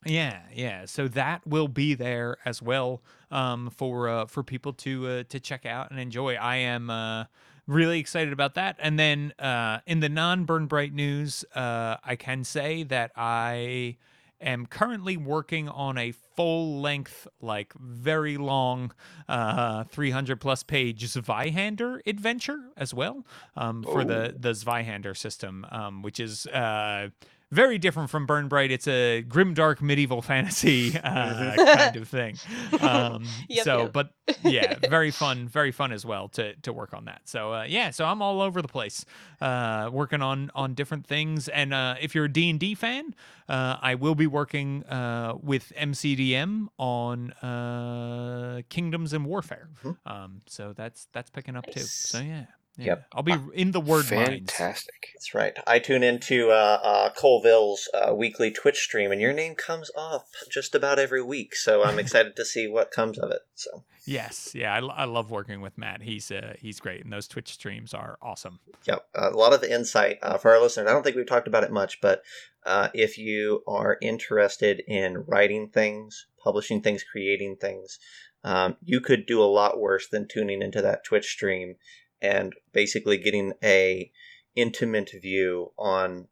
[0.05, 0.87] yeah, yeah.
[0.87, 5.41] So that will be there as well um, for uh, for people to uh, to
[5.41, 6.35] check out and enjoy.
[6.37, 7.25] I am uh,
[7.67, 8.77] really excited about that.
[8.79, 13.97] And then uh, in the non Burn Bryte news, uh, I can say that I
[14.41, 18.93] am currently working on a full length, like very long,
[19.29, 23.25] uh, 300 plus page Zweihander adventure as well
[23.57, 26.47] um, for the the Zweihander system, um, which is.
[26.47, 27.11] Uh,
[27.53, 28.71] very different from Burn Bryte.
[28.71, 32.37] It's a grim, dark, medieval fantasy uh, kind of thing.
[32.81, 33.93] Um, Yep, so, yep.
[33.93, 34.11] but
[34.43, 37.23] yeah, very fun, very fun as well to to work on that.
[37.25, 39.05] So uh, yeah, so I'm all over the place,
[39.41, 41.49] uh, working on on different things.
[41.49, 43.15] And uh, if you're a D and D fan,
[43.49, 49.69] uh, I will be working uh, with MCDM on uh, Kingdoms and Warfare.
[49.83, 49.97] Mhm.
[50.07, 51.81] Um, so that's that's picking up too.
[51.81, 52.47] So yeah.
[52.77, 52.87] Yeah.
[52.87, 53.07] Yep.
[53.13, 54.05] I'll be in the word.
[54.05, 55.09] Fantastic.
[55.15, 55.57] That's right.
[55.67, 60.27] I tune into uh, uh, Colville's uh, weekly Twitch stream, and your name comes up
[60.51, 61.57] just about every week.
[61.57, 63.41] So I'm excited to see what comes of it.
[63.55, 66.01] So Yes, yeah, I, I love working with Matt.
[66.01, 68.61] He's uh, he's great, and those Twitch streams are awesome.
[68.85, 70.89] Yep, a lot of the insight uh, for our listeners.
[70.89, 72.23] I don't think we've talked about it much, but
[72.65, 77.99] uh, if you are interested in writing things, publishing things, creating things,
[78.45, 81.75] um, you could do a lot worse than tuning into that Twitch stream
[82.21, 84.11] and basically getting a
[84.55, 86.29] intimate view on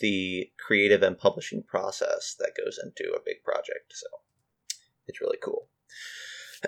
[0.00, 3.92] the creative and publishing process that goes into a big project.
[3.92, 4.06] So
[5.06, 5.68] it's really cool.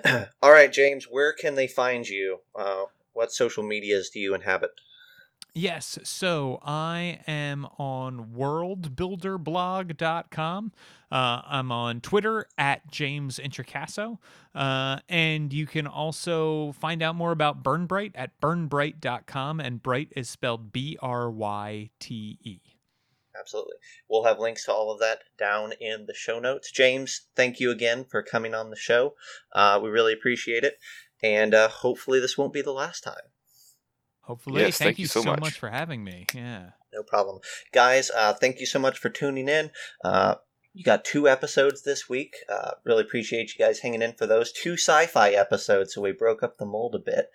[0.41, 2.39] All right, James, where can they find you?
[2.55, 4.71] Uh, what social medias do you inhabit?
[5.55, 10.71] Yes, so I am on worldbuilderblog.com.
[11.11, 14.17] Uh, I'm on Twitter at James Introcaso.
[14.55, 19.59] Uh, and you can also find out more about Burn Bryte at burnbryte.com.
[19.59, 22.59] And Bryte is spelled B R Y T E.
[23.39, 23.75] Absolutely.
[24.09, 26.71] We'll have links to all of that down in the show notes.
[26.71, 29.13] James, thank you again for coming on the show.
[29.51, 30.79] Uh, we really appreciate it.
[31.21, 33.32] And uh, hopefully, this won't be the last time.
[34.23, 35.39] Hopefully, Yes, thank, thank you you so much.
[35.41, 35.59] much.
[35.59, 36.25] for having me.
[36.33, 36.71] Yeah.
[36.93, 37.39] No problem.
[37.73, 39.71] Guys, uh, thank you so much for tuning in.
[40.03, 40.35] Uh,
[40.73, 42.35] you got two episodes this week.
[42.49, 44.51] Uh, really appreciate you guys hanging in for those.
[44.51, 47.29] Two sci fi episodes, so we broke up the mold a bit.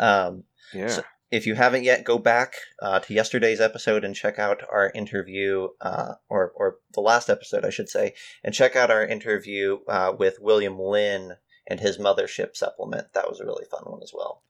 [0.00, 0.88] Um, Yeah.
[0.88, 4.90] So- if you haven't yet, go back uh, to yesterday's episode and check out our
[4.94, 9.80] interview, uh, or or the last episode, I should say, and check out our interview
[9.88, 11.34] uh, with William Lynn
[11.66, 13.12] and his mothership supplement.
[13.12, 14.42] That was a really fun one as well.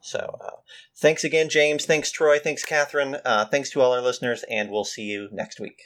[0.00, 0.56] So, uh,
[0.96, 1.84] thanks again, James.
[1.84, 2.38] Thanks, Troy.
[2.38, 3.16] Thanks, Katherine.
[3.24, 5.82] Uh, thanks to all our listeners, and we'll see you next week.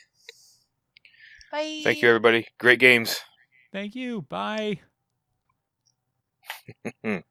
[1.50, 1.80] Bye.
[1.84, 2.46] Thank you, everybody.
[2.58, 3.20] Great games.
[3.72, 4.22] Thank you.
[4.22, 4.80] Bye.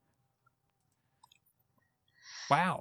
[2.50, 2.80] wow.